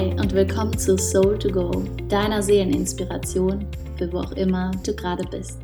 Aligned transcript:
Hi 0.00 0.12
und 0.12 0.32
willkommen 0.32 0.78
zu 0.78 0.96
Soul 0.96 1.38
to 1.38 1.50
Go, 1.50 1.70
deiner 2.08 2.42
Seeleninspiration 2.42 3.66
für 3.98 4.10
wo 4.10 4.20
auch 4.20 4.32
immer 4.32 4.70
du 4.82 4.96
gerade 4.96 5.24
bist. 5.28 5.58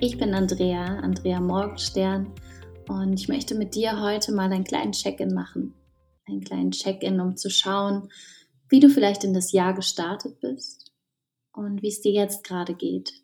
Ich 0.00 0.18
bin 0.18 0.34
Andrea, 0.34 0.98
Andrea 0.98 1.40
Morgenstern 1.40 2.30
und 2.88 3.14
ich 3.14 3.26
möchte 3.26 3.54
mit 3.54 3.74
dir 3.74 4.02
heute 4.02 4.32
mal 4.32 4.52
einen 4.52 4.64
kleinen 4.64 4.92
Check-in 4.92 5.32
machen. 5.32 5.72
Einen 6.26 6.42
kleinen 6.42 6.72
Check-in, 6.72 7.18
um 7.20 7.38
zu 7.38 7.48
schauen, 7.48 8.10
wie 8.68 8.80
du 8.80 8.90
vielleicht 8.90 9.24
in 9.24 9.32
das 9.32 9.50
Jahr 9.50 9.72
gestartet 9.72 10.40
bist 10.40 10.92
und 11.54 11.80
wie 11.80 11.88
es 11.88 12.02
dir 12.02 12.12
jetzt 12.12 12.44
gerade 12.44 12.74
geht. 12.74 13.14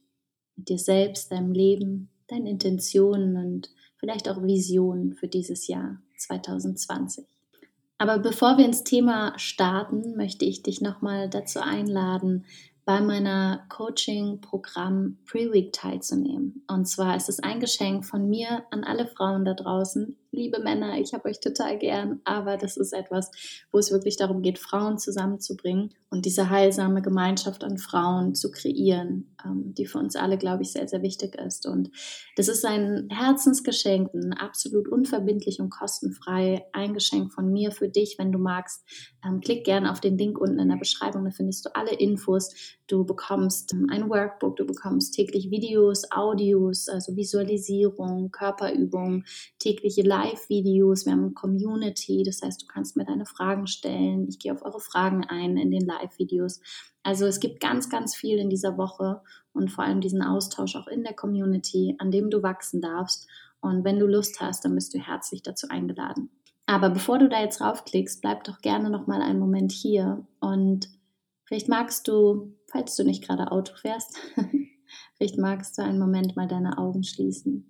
Mit 0.56 0.70
dir 0.70 0.78
selbst, 0.78 1.30
deinem 1.30 1.52
Leben, 1.52 2.08
deinen 2.28 2.46
Intentionen 2.46 3.36
und 3.36 3.68
vielleicht 3.98 4.26
auch 4.26 4.42
Visionen 4.42 5.12
für 5.12 5.28
dieses 5.28 5.66
Jahr 5.66 6.00
2020. 6.16 7.26
Aber 8.00 8.18
bevor 8.18 8.56
wir 8.56 8.64
ins 8.64 8.82
Thema 8.82 9.38
starten, 9.38 10.16
möchte 10.16 10.46
ich 10.46 10.62
dich 10.62 10.80
nochmal 10.80 11.28
dazu 11.28 11.60
einladen, 11.60 12.46
bei 12.86 13.02
meiner 13.02 13.66
Coaching-Programm 13.68 15.18
Pre-Week 15.26 15.70
teilzunehmen. 15.70 16.64
Und 16.66 16.86
zwar 16.86 17.14
ist 17.14 17.28
es 17.28 17.40
ein 17.40 17.60
Geschenk 17.60 18.06
von 18.06 18.26
mir 18.26 18.64
an 18.70 18.84
alle 18.84 19.06
Frauen 19.06 19.44
da 19.44 19.52
draußen. 19.52 20.16
Liebe 20.32 20.60
Männer, 20.60 20.96
ich 21.00 21.12
habe 21.12 21.28
euch 21.28 21.40
total 21.40 21.76
gern, 21.76 22.20
aber 22.22 22.56
das 22.56 22.76
ist 22.76 22.92
etwas, 22.92 23.32
wo 23.72 23.78
es 23.78 23.90
wirklich 23.90 24.16
darum 24.16 24.42
geht, 24.42 24.60
Frauen 24.60 24.96
zusammenzubringen 24.96 25.92
und 26.08 26.24
diese 26.24 26.50
heilsame 26.50 27.02
Gemeinschaft 27.02 27.64
an 27.64 27.78
Frauen 27.78 28.36
zu 28.36 28.52
kreieren, 28.52 29.34
ähm, 29.44 29.74
die 29.74 29.86
für 29.86 29.98
uns 29.98 30.14
alle, 30.14 30.38
glaube 30.38 30.62
ich, 30.62 30.70
sehr, 30.70 30.86
sehr 30.86 31.02
wichtig 31.02 31.34
ist. 31.34 31.66
Und 31.66 31.90
das 32.36 32.46
ist 32.46 32.64
ein 32.64 33.08
Herzensgeschenk, 33.10 34.14
ein 34.14 34.32
absolut 34.32 34.86
unverbindlich 34.86 35.58
und 35.58 35.70
kostenfrei, 35.70 36.64
ein 36.72 36.94
Geschenk 36.94 37.32
von 37.32 37.52
mir 37.52 37.72
für 37.72 37.88
dich, 37.88 38.16
wenn 38.18 38.30
du 38.30 38.38
magst. 38.38 38.84
Ähm, 39.26 39.40
klick 39.40 39.64
gerne 39.64 39.90
auf 39.90 40.00
den 40.00 40.16
Link 40.16 40.38
unten 40.38 40.60
in 40.60 40.68
der 40.68 40.76
Beschreibung, 40.76 41.24
da 41.24 41.32
findest 41.32 41.66
du 41.66 41.74
alle 41.74 41.94
Infos 41.94 42.78
Du 42.90 43.04
bekommst 43.04 43.72
ähm, 43.72 43.86
ein 43.88 44.10
Workbook, 44.10 44.56
du 44.56 44.66
bekommst 44.66 45.14
täglich 45.14 45.48
Videos, 45.52 46.10
Audios, 46.10 46.88
also 46.88 47.14
Visualisierung, 47.14 48.32
Körperübungen, 48.32 49.24
tägliche 49.60 50.02
Live-Videos. 50.20 51.06
Wir 51.06 51.12
haben 51.12 51.24
eine 51.24 51.32
Community, 51.32 52.22
das 52.24 52.42
heißt, 52.42 52.62
du 52.62 52.66
kannst 52.66 52.96
mir 52.96 53.04
deine 53.04 53.26
Fragen 53.26 53.66
stellen. 53.66 54.26
Ich 54.28 54.38
gehe 54.38 54.52
auf 54.52 54.62
eure 54.62 54.80
Fragen 54.80 55.24
ein 55.24 55.56
in 55.56 55.70
den 55.70 55.86
Live-Videos. 55.86 56.60
Also 57.02 57.26
es 57.26 57.40
gibt 57.40 57.60
ganz, 57.60 57.88
ganz 57.88 58.14
viel 58.14 58.38
in 58.38 58.50
dieser 58.50 58.76
Woche 58.76 59.22
und 59.52 59.70
vor 59.70 59.84
allem 59.84 60.00
diesen 60.00 60.22
Austausch 60.22 60.76
auch 60.76 60.88
in 60.88 61.02
der 61.02 61.14
Community, 61.14 61.96
an 61.98 62.10
dem 62.10 62.30
du 62.30 62.42
wachsen 62.42 62.80
darfst. 62.80 63.26
Und 63.60 63.84
wenn 63.84 63.98
du 63.98 64.06
Lust 64.06 64.40
hast, 64.40 64.64
dann 64.64 64.74
bist 64.74 64.94
du 64.94 64.98
herzlich 64.98 65.42
dazu 65.42 65.68
eingeladen. 65.68 66.30
Aber 66.66 66.90
bevor 66.90 67.18
du 67.18 67.28
da 67.28 67.40
jetzt 67.40 67.60
raufklickst, 67.60 68.20
bleib 68.20 68.44
doch 68.44 68.60
gerne 68.60 68.90
noch 68.90 69.06
mal 69.06 69.22
einen 69.22 69.40
Moment 69.40 69.72
hier 69.72 70.26
und 70.40 70.88
vielleicht 71.44 71.68
magst 71.68 72.06
du 72.06 72.54
falls 72.70 72.94
du 72.94 73.04
nicht 73.04 73.24
gerade 73.26 73.50
Auto 73.50 73.74
fährst, 73.74 74.16
vielleicht 75.16 75.38
magst 75.38 75.76
du 75.76 75.82
einen 75.82 75.98
Moment 75.98 76.36
mal 76.36 76.46
deine 76.46 76.78
Augen 76.78 77.02
schließen 77.02 77.69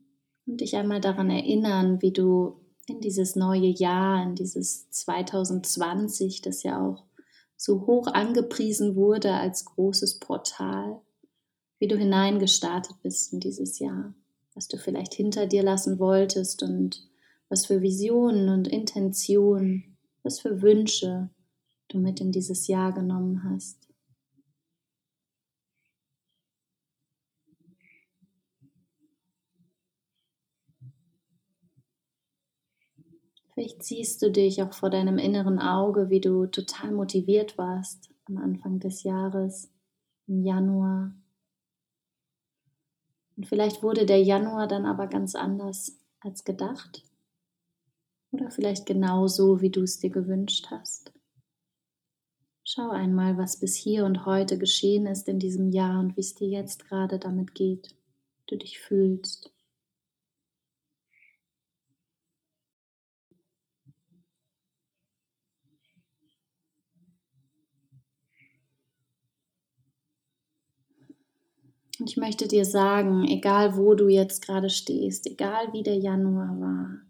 und 0.51 0.61
dich 0.61 0.77
einmal 0.77 1.01
daran 1.01 1.31
erinnern, 1.31 2.03
wie 2.03 2.11
du 2.11 2.57
in 2.89 3.01
dieses 3.01 3.37
neue 3.37 3.69
Jahr, 3.69 4.23
in 4.23 4.35
dieses 4.35 4.91
2020, 4.91 6.43
das 6.43 6.65
ja 6.65 6.85
auch 6.85 7.05
so 7.57 7.87
hoch 7.87 8.09
angepriesen 8.09 8.97
wurde 8.97 9.33
als 9.33 9.65
großes 9.65 10.19
Portal, 10.19 11.01
wie 11.79 11.87
du 11.87 11.97
hineingestartet 11.97 12.97
bist 13.03 13.33
in 13.33 13.41
dieses 13.41 13.79
Jahr, 13.79 14.13
was 14.55 14.67
du 14.67 14.77
vielleicht 14.77 15.15
hinter 15.15 15.47
dir 15.47 15.63
lassen 15.63 15.99
wolltest 15.99 16.63
und 16.63 17.07
was 17.49 17.67
für 17.67 17.81
Visionen 17.81 18.49
und 18.49 18.67
Intentionen, 18.67 19.97
was 20.23 20.41
für 20.41 20.63
Wünsche 20.63 21.31
du 21.89 21.99
mit 21.99 22.21
in 22.21 22.33
dieses 22.33 22.67
Jahr 22.67 22.93
genommen 22.93 23.45
hast. 23.45 23.90
Vielleicht 33.61 33.83
siehst 33.83 34.23
du 34.23 34.31
dich 34.31 34.63
auch 34.63 34.73
vor 34.73 34.89
deinem 34.89 35.19
inneren 35.19 35.59
Auge, 35.59 36.09
wie 36.09 36.23
du 36.23 36.47
total 36.47 36.93
motiviert 36.93 37.59
warst 37.59 38.09
am 38.25 38.39
Anfang 38.39 38.81
des 38.81 39.03
Jahres, 39.03 39.71
im 40.27 40.43
Januar. 40.43 41.15
Und 43.37 43.47
vielleicht 43.47 43.83
wurde 43.83 44.07
der 44.07 44.23
Januar 44.23 44.67
dann 44.67 44.87
aber 44.87 45.09
ganz 45.09 45.35
anders 45.35 46.01
als 46.21 46.45
gedacht. 46.45 47.03
Oder 48.31 48.51
vielleicht 48.51 48.87
genau 48.87 49.27
so, 49.27 49.61
wie 49.61 49.69
du 49.69 49.83
es 49.83 49.99
dir 49.99 50.09
gewünscht 50.09 50.69
hast. 50.71 51.13
Schau 52.65 52.89
einmal, 52.89 53.37
was 53.37 53.61
bis 53.61 53.77
hier 53.77 54.07
und 54.07 54.25
heute 54.25 54.57
geschehen 54.57 55.05
ist 55.05 55.29
in 55.29 55.39
diesem 55.39 55.69
Jahr 55.69 56.01
und 56.01 56.17
wie 56.17 56.23
es 56.23 56.35
dir 56.35 56.49
jetzt 56.49 56.89
gerade 56.89 57.19
damit 57.19 57.55
geht, 57.55 57.91
wie 57.91 58.45
du 58.47 58.57
dich 58.57 58.81
fühlst. 58.81 59.53
Und 72.01 72.09
ich 72.09 72.17
möchte 72.17 72.49
dir 72.49 72.65
sagen, 72.65 73.27
egal 73.29 73.77
wo 73.77 73.95
du 73.95 74.09
jetzt 74.09 74.45
gerade 74.45 74.71
stehst, 74.71 75.27
egal 75.27 75.73
wie 75.73 75.83
der 75.83 75.99
Januar 75.99 76.59
war, 76.59 77.01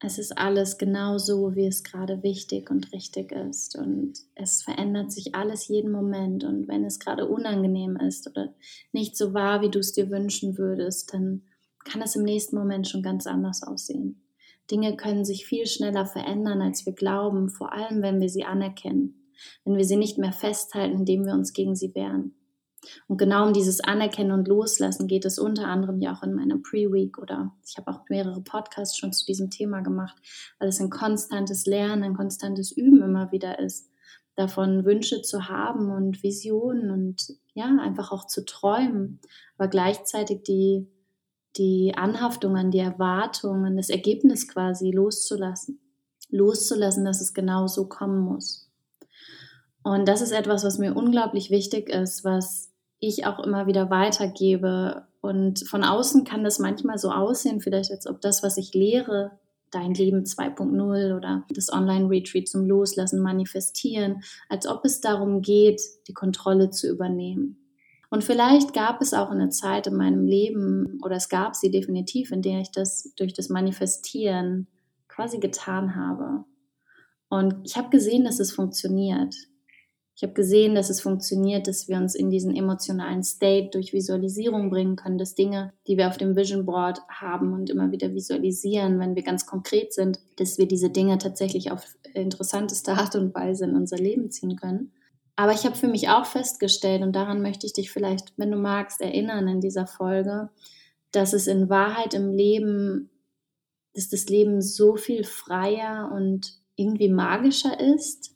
es 0.00 0.18
ist 0.18 0.38
alles 0.38 0.78
genau 0.78 1.18
so, 1.18 1.56
wie 1.56 1.66
es 1.66 1.82
gerade 1.82 2.22
wichtig 2.22 2.70
und 2.70 2.92
richtig 2.92 3.32
ist. 3.32 3.76
Und 3.76 4.14
es 4.36 4.62
verändert 4.62 5.10
sich 5.10 5.34
alles 5.34 5.66
jeden 5.66 5.90
Moment. 5.90 6.44
Und 6.44 6.68
wenn 6.68 6.84
es 6.84 7.00
gerade 7.00 7.26
unangenehm 7.26 7.96
ist 7.96 8.28
oder 8.28 8.54
nicht 8.92 9.16
so 9.16 9.34
war, 9.34 9.60
wie 9.60 9.70
du 9.70 9.80
es 9.80 9.92
dir 9.92 10.08
wünschen 10.10 10.56
würdest, 10.56 11.12
dann 11.12 11.42
kann 11.84 12.00
es 12.00 12.14
im 12.14 12.22
nächsten 12.22 12.56
Moment 12.56 12.86
schon 12.86 13.02
ganz 13.02 13.26
anders 13.26 13.64
aussehen. 13.64 14.22
Dinge 14.70 14.96
können 14.96 15.24
sich 15.24 15.46
viel 15.46 15.66
schneller 15.66 16.06
verändern, 16.06 16.62
als 16.62 16.86
wir 16.86 16.92
glauben, 16.92 17.48
vor 17.48 17.72
allem 17.72 18.00
wenn 18.00 18.20
wir 18.20 18.28
sie 18.28 18.44
anerkennen, 18.44 19.32
wenn 19.64 19.76
wir 19.76 19.84
sie 19.84 19.96
nicht 19.96 20.18
mehr 20.18 20.32
festhalten, 20.32 20.98
indem 20.98 21.24
wir 21.24 21.32
uns 21.32 21.52
gegen 21.52 21.74
sie 21.74 21.92
wehren. 21.96 22.37
Und 23.08 23.18
genau 23.18 23.46
um 23.46 23.52
dieses 23.52 23.80
Anerkennen 23.80 24.32
und 24.32 24.48
Loslassen 24.48 25.08
geht 25.08 25.24
es 25.24 25.38
unter 25.38 25.66
anderem 25.66 26.00
ja 26.00 26.14
auch 26.14 26.22
in 26.22 26.34
meiner 26.34 26.58
Pre-Week 26.58 27.18
oder 27.18 27.52
ich 27.66 27.76
habe 27.76 27.90
auch 27.90 28.08
mehrere 28.08 28.40
Podcasts 28.40 28.96
schon 28.96 29.12
zu 29.12 29.26
diesem 29.26 29.50
Thema 29.50 29.80
gemacht, 29.80 30.16
weil 30.58 30.68
es 30.68 30.80
ein 30.80 30.90
konstantes 30.90 31.66
Lernen, 31.66 32.02
ein 32.02 32.16
konstantes 32.16 32.70
Üben 32.70 33.02
immer 33.02 33.32
wieder 33.32 33.58
ist, 33.58 33.90
davon 34.36 34.84
Wünsche 34.84 35.22
zu 35.22 35.48
haben 35.48 35.90
und 35.90 36.22
Visionen 36.22 36.90
und 36.90 37.36
ja, 37.54 37.76
einfach 37.80 38.12
auch 38.12 38.26
zu 38.26 38.44
träumen, 38.44 39.20
aber 39.56 39.68
gleichzeitig 39.68 40.44
die, 40.44 40.86
die 41.56 41.94
Anhaftung 41.96 42.56
an 42.56 42.70
die 42.70 42.78
Erwartungen, 42.78 43.76
das 43.76 43.88
Ergebnis 43.88 44.46
quasi 44.46 44.92
loszulassen. 44.92 45.80
Loszulassen, 46.30 47.04
dass 47.04 47.20
es 47.20 47.34
genau 47.34 47.66
so 47.66 47.88
kommen 47.88 48.20
muss. 48.20 48.70
Und 49.82 50.06
das 50.06 50.20
ist 50.20 50.32
etwas, 50.32 50.64
was 50.64 50.78
mir 50.78 50.94
unglaublich 50.94 51.50
wichtig 51.50 51.88
ist, 51.88 52.22
was 52.22 52.67
ich 53.00 53.26
auch 53.26 53.38
immer 53.40 53.66
wieder 53.66 53.90
weitergebe. 53.90 55.06
Und 55.20 55.66
von 55.68 55.84
außen 55.84 56.24
kann 56.24 56.44
das 56.44 56.58
manchmal 56.58 56.98
so 56.98 57.10
aussehen, 57.10 57.60
vielleicht 57.60 57.90
als 57.90 58.06
ob 58.06 58.20
das, 58.20 58.42
was 58.42 58.56
ich 58.56 58.74
lehre, 58.74 59.32
dein 59.70 59.94
Leben 59.94 60.24
2.0 60.24 61.16
oder 61.16 61.44
das 61.50 61.72
Online-Retreat 61.72 62.48
zum 62.48 62.66
Loslassen, 62.66 63.20
Manifestieren, 63.20 64.22
als 64.48 64.66
ob 64.66 64.84
es 64.84 65.00
darum 65.00 65.42
geht, 65.42 65.82
die 66.06 66.14
Kontrolle 66.14 66.70
zu 66.70 66.88
übernehmen. 66.88 67.58
Und 68.10 68.24
vielleicht 68.24 68.72
gab 68.72 69.02
es 69.02 69.12
auch 69.12 69.30
eine 69.30 69.50
Zeit 69.50 69.86
in 69.86 69.96
meinem 69.96 70.26
Leben, 70.26 70.98
oder 71.04 71.16
es 71.16 71.28
gab 71.28 71.54
sie 71.54 71.70
definitiv, 71.70 72.32
in 72.32 72.40
der 72.40 72.60
ich 72.60 72.70
das 72.70 73.12
durch 73.16 73.34
das 73.34 73.50
Manifestieren 73.50 74.66
quasi 75.08 75.38
getan 75.38 75.94
habe. 75.94 76.44
Und 77.28 77.56
ich 77.64 77.76
habe 77.76 77.90
gesehen, 77.90 78.24
dass 78.24 78.40
es 78.40 78.52
funktioniert. 78.52 79.34
Ich 80.18 80.24
habe 80.24 80.32
gesehen, 80.32 80.74
dass 80.74 80.90
es 80.90 81.00
funktioniert, 81.00 81.68
dass 81.68 81.86
wir 81.86 81.96
uns 81.96 82.16
in 82.16 82.28
diesen 82.28 82.56
emotionalen 82.56 83.22
State 83.22 83.68
durch 83.70 83.92
Visualisierung 83.92 84.68
bringen 84.68 84.96
können, 84.96 85.16
dass 85.16 85.36
Dinge, 85.36 85.72
die 85.86 85.96
wir 85.96 86.08
auf 86.08 86.16
dem 86.16 86.34
Vision 86.34 86.66
Board 86.66 87.02
haben 87.08 87.52
und 87.52 87.70
immer 87.70 87.92
wieder 87.92 88.12
visualisieren, 88.12 88.98
wenn 88.98 89.14
wir 89.14 89.22
ganz 89.22 89.46
konkret 89.46 89.94
sind, 89.94 90.18
dass 90.34 90.58
wir 90.58 90.66
diese 90.66 90.90
Dinge 90.90 91.18
tatsächlich 91.18 91.70
auf 91.70 91.84
interessanteste 92.14 92.94
Art 92.94 93.14
und 93.14 93.32
Weise 93.32 93.66
in 93.66 93.76
unser 93.76 93.96
Leben 93.96 94.28
ziehen 94.32 94.56
können. 94.56 94.90
Aber 95.36 95.52
ich 95.52 95.64
habe 95.64 95.76
für 95.76 95.86
mich 95.86 96.08
auch 96.08 96.26
festgestellt, 96.26 97.02
und 97.02 97.12
daran 97.14 97.40
möchte 97.40 97.64
ich 97.66 97.72
dich 97.72 97.92
vielleicht, 97.92 98.32
wenn 98.36 98.50
du 98.50 98.56
magst, 98.56 99.00
erinnern 99.00 99.46
in 99.46 99.60
dieser 99.60 99.86
Folge, 99.86 100.48
dass 101.12 101.32
es 101.32 101.46
in 101.46 101.70
Wahrheit 101.70 102.14
im 102.14 102.32
Leben, 102.32 103.08
dass 103.94 104.08
das 104.08 104.28
Leben 104.28 104.62
so 104.62 104.96
viel 104.96 105.22
freier 105.22 106.10
und 106.12 106.54
irgendwie 106.74 107.08
magischer 107.08 107.78
ist, 107.78 108.34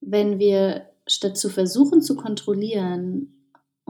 wenn 0.00 0.38
wir 0.38 0.89
statt 1.10 1.36
zu 1.36 1.48
versuchen 1.48 2.02
zu 2.02 2.16
kontrollieren, 2.16 3.36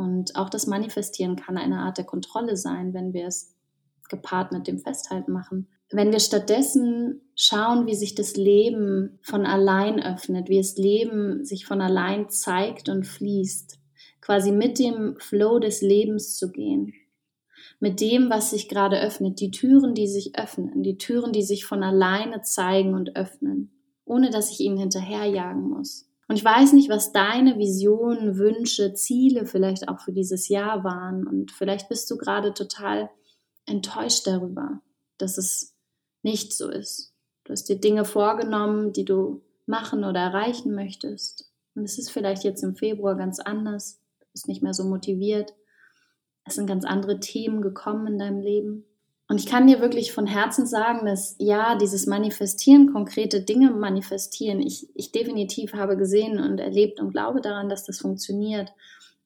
und 0.00 0.34
auch 0.34 0.49
das 0.49 0.67
Manifestieren 0.67 1.37
kann 1.37 1.58
eine 1.58 1.81
Art 1.81 1.99
der 1.99 2.06
Kontrolle 2.06 2.56
sein, 2.56 2.94
wenn 2.94 3.12
wir 3.12 3.26
es 3.26 3.55
gepaart 4.08 4.50
mit 4.50 4.67
dem 4.67 4.78
Festhalten 4.78 5.31
machen, 5.31 5.69
wenn 5.90 6.11
wir 6.11 6.20
stattdessen 6.20 7.20
schauen, 7.34 7.87
wie 7.87 7.94
sich 7.94 8.14
das 8.14 8.37
Leben 8.37 9.19
von 9.22 9.44
allein 9.44 10.02
öffnet, 10.02 10.49
wie 10.49 10.56
das 10.56 10.76
Leben 10.76 11.44
sich 11.44 11.67
von 11.67 11.81
allein 11.81 12.31
zeigt 12.31 12.88
und 12.88 13.06
fließt, 13.06 13.78
quasi 14.20 14.52
mit 14.52 14.78
dem 14.78 15.17
Flow 15.19 15.58
des 15.58 15.82
Lebens 15.82 16.37
zu 16.37 16.50
gehen, 16.50 16.94
mit 17.78 18.00
dem, 18.00 18.31
was 18.31 18.50
sich 18.50 18.69
gerade 18.69 19.00
öffnet, 19.00 19.38
die 19.40 19.50
Türen, 19.50 19.94
die 19.94 20.06
sich 20.06 20.38
öffnen, 20.38 20.82
die 20.82 20.96
Türen, 20.96 21.32
die 21.32 21.43
sich 21.43 21.67
von 21.67 21.82
alleine 21.82 22.43
zeigen 22.43 22.94
und 22.94 23.17
öffnen, 23.17 23.70
ohne 24.05 24.31
dass 24.31 24.50
ich 24.50 24.61
ihnen 24.61 24.78
hinterherjagen 24.78 25.69
muss. 25.69 26.09
Und 26.31 26.37
ich 26.37 26.44
weiß 26.44 26.75
nicht, 26.75 26.88
was 26.88 27.11
deine 27.11 27.59
Visionen, 27.59 28.38
Wünsche, 28.38 28.94
Ziele 28.94 29.47
vielleicht 29.47 29.88
auch 29.88 29.99
für 29.99 30.12
dieses 30.12 30.47
Jahr 30.47 30.85
waren. 30.85 31.27
Und 31.27 31.50
vielleicht 31.50 31.88
bist 31.88 32.09
du 32.09 32.17
gerade 32.17 32.55
total 32.55 33.11
enttäuscht 33.67 34.29
darüber, 34.29 34.81
dass 35.19 35.38
es 35.38 35.75
nicht 36.23 36.53
so 36.53 36.71
ist. 36.71 37.17
Du 37.43 37.50
hast 37.50 37.65
dir 37.65 37.81
Dinge 37.81 38.05
vorgenommen, 38.05 38.93
die 38.93 39.05
du 39.05 39.43
machen 39.67 40.05
oder 40.05 40.21
erreichen 40.21 40.73
möchtest. 40.73 41.50
Und 41.75 41.82
es 41.82 41.99
ist 41.99 42.12
vielleicht 42.12 42.44
jetzt 42.44 42.62
im 42.62 42.77
Februar 42.77 43.17
ganz 43.17 43.41
anders. 43.41 44.00
Du 44.21 44.27
bist 44.31 44.47
nicht 44.47 44.62
mehr 44.62 44.73
so 44.73 44.85
motiviert. 44.85 45.56
Es 46.44 46.55
sind 46.55 46.69
ganz 46.69 46.85
andere 46.85 47.19
Themen 47.19 47.61
gekommen 47.61 48.06
in 48.06 48.19
deinem 48.21 48.38
Leben. 48.38 48.85
Und 49.31 49.38
ich 49.38 49.47
kann 49.47 49.69
dir 49.69 49.81
wirklich 49.81 50.11
von 50.11 50.27
Herzen 50.27 50.67
sagen, 50.67 51.06
dass 51.06 51.37
ja, 51.38 51.77
dieses 51.77 52.09
Manifestieren, 52.09 52.93
konkrete 52.93 53.43
Dinge 53.43 53.71
manifestieren, 53.71 54.59
ich, 54.61 54.88
ich 54.97 55.12
definitiv 55.12 55.73
habe 55.73 55.97
gesehen 55.97 56.41
und 56.41 56.59
erlebt 56.59 56.99
und 56.99 57.12
glaube 57.12 57.41
daran, 57.41 57.69
dass 57.69 57.85
das 57.85 58.00
funktioniert. 58.00 58.73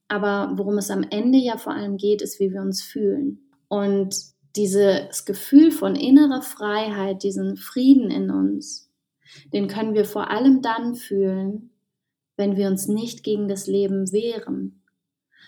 Aber 0.07 0.53
worum 0.57 0.77
es 0.77 0.91
am 0.91 1.07
Ende 1.09 1.39
ja 1.39 1.57
vor 1.57 1.73
allem 1.73 1.97
geht, 1.97 2.21
ist, 2.21 2.39
wie 2.39 2.53
wir 2.53 2.61
uns 2.61 2.83
fühlen. 2.83 3.49
Und 3.69 4.15
dieses 4.57 5.25
Gefühl 5.25 5.71
von 5.71 5.97
innerer 5.97 6.43
Freiheit, 6.43 7.23
diesen 7.23 7.57
Frieden 7.57 8.11
in 8.11 8.31
uns, 8.31 8.91
den 9.55 9.69
können 9.69 9.95
wir 9.95 10.05
vor 10.05 10.31
allem 10.31 10.61
dann 10.61 10.97
fühlen, 10.97 11.71
wenn 12.37 12.59
wir 12.59 12.69
uns 12.69 12.89
nicht 12.89 13.25
gegen 13.25 13.49
das 13.49 13.67
Leben 13.67 14.13
wehren, 14.13 14.83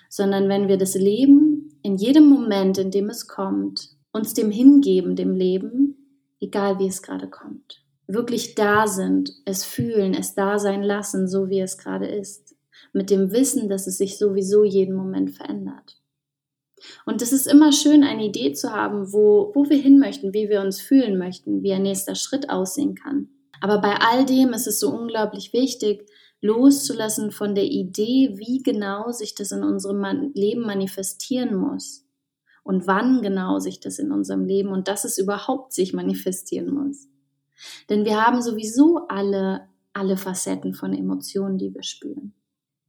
sondern 0.09 0.49
wenn 0.49 0.67
wir 0.67 0.79
das 0.79 0.95
Leben 0.95 1.79
in 1.83 1.99
jedem 1.99 2.27
Moment, 2.27 2.79
in 2.79 2.91
dem 2.91 3.11
es 3.11 3.29
kommt, 3.29 3.96
uns 4.17 4.35
dem 4.35 4.51
hingeben, 4.51 5.15
dem 5.15 5.35
Leben, 5.35 5.97
egal 6.41 6.79
wie 6.79 6.89
es 6.89 7.03
gerade 7.03 7.29
kommt. 7.29 7.85
Wirklich 8.09 8.55
da 8.55 8.87
sind, 8.87 9.33
es 9.45 9.65
fühlen, 9.65 10.15
es 10.15 10.35
da 10.35 10.59
sein 10.59 10.83
lassen, 10.83 11.29
so 11.29 11.49
wie 11.49 11.61
es 11.61 11.77
gerade 11.77 12.07
ist, 12.07 12.57
mit 12.93 13.11
dem 13.11 13.33
Wissen, 13.33 13.69
dass 13.69 13.87
es 13.87 13.99
sich 13.99 14.19
sowieso 14.19 14.65
jeden 14.65 14.95
Moment 14.95 15.33
verändert. 15.33 16.01
Und 17.05 17.21
es 17.23 17.33
ist 17.33 17.47
immer 17.47 17.73
schön, 17.73 18.05
eine 18.05 18.27
Idee 18.27 18.53
zu 18.53 18.73
haben, 18.73 19.13
wo, 19.13 19.51
wo 19.55 19.69
wir 19.69 19.79
hin 19.79 19.99
möchten, 19.99 20.33
wie 20.35 20.49
wir 20.49 20.61
uns 20.61 20.81
fühlen 20.81 21.19
möchten, 21.19 21.63
wie 21.63 21.73
ein 21.73 21.83
nächster 21.83 22.15
Schritt 22.15 22.49
aussehen 22.49 22.95
kann. 22.95 23.29
Aber 23.61 23.81
bei 23.81 23.97
all 23.97 24.25
dem 24.25 24.53
ist 24.53 24.67
es 24.67 24.81
so 24.81 24.91
unglaublich 24.91 25.53
wichtig, 25.53 26.09
loszulassen 26.43 27.33
von 27.33 27.55
der 27.55 27.65
Idee, 27.65 28.35
wie 28.37 28.63
genau 28.63 29.11
sich 29.11 29.35
das 29.35 29.53
in 29.53 29.65
unserem 29.65 30.31
Leben 30.35 30.63
manifestieren 30.63 31.57
muss 31.57 32.06
und 32.67 32.89
wann 32.89 33.23
genau 33.23 33.61
sich 33.61 33.79
das 33.79 34.01
in 34.01 34.11
unserem 34.11 34.45
Leben 34.45 34.71
und 34.71 34.89
dass 34.89 35.05
es 35.05 35.19
überhaupt 35.19 35.73
sich 35.73 35.93
manifestieren 35.93 36.75
muss. 36.75 37.09
Denn 37.89 38.05
wir 38.05 38.21
haben 38.21 38.43
sowieso 38.43 39.07
alle, 39.09 39.69
alle 39.93 40.17
Facetten 40.17 40.75
von 40.75 40.93
Emotionen, 40.93 41.59
die 41.59 41.73
wir 41.73 41.85
spüren. 41.85 42.35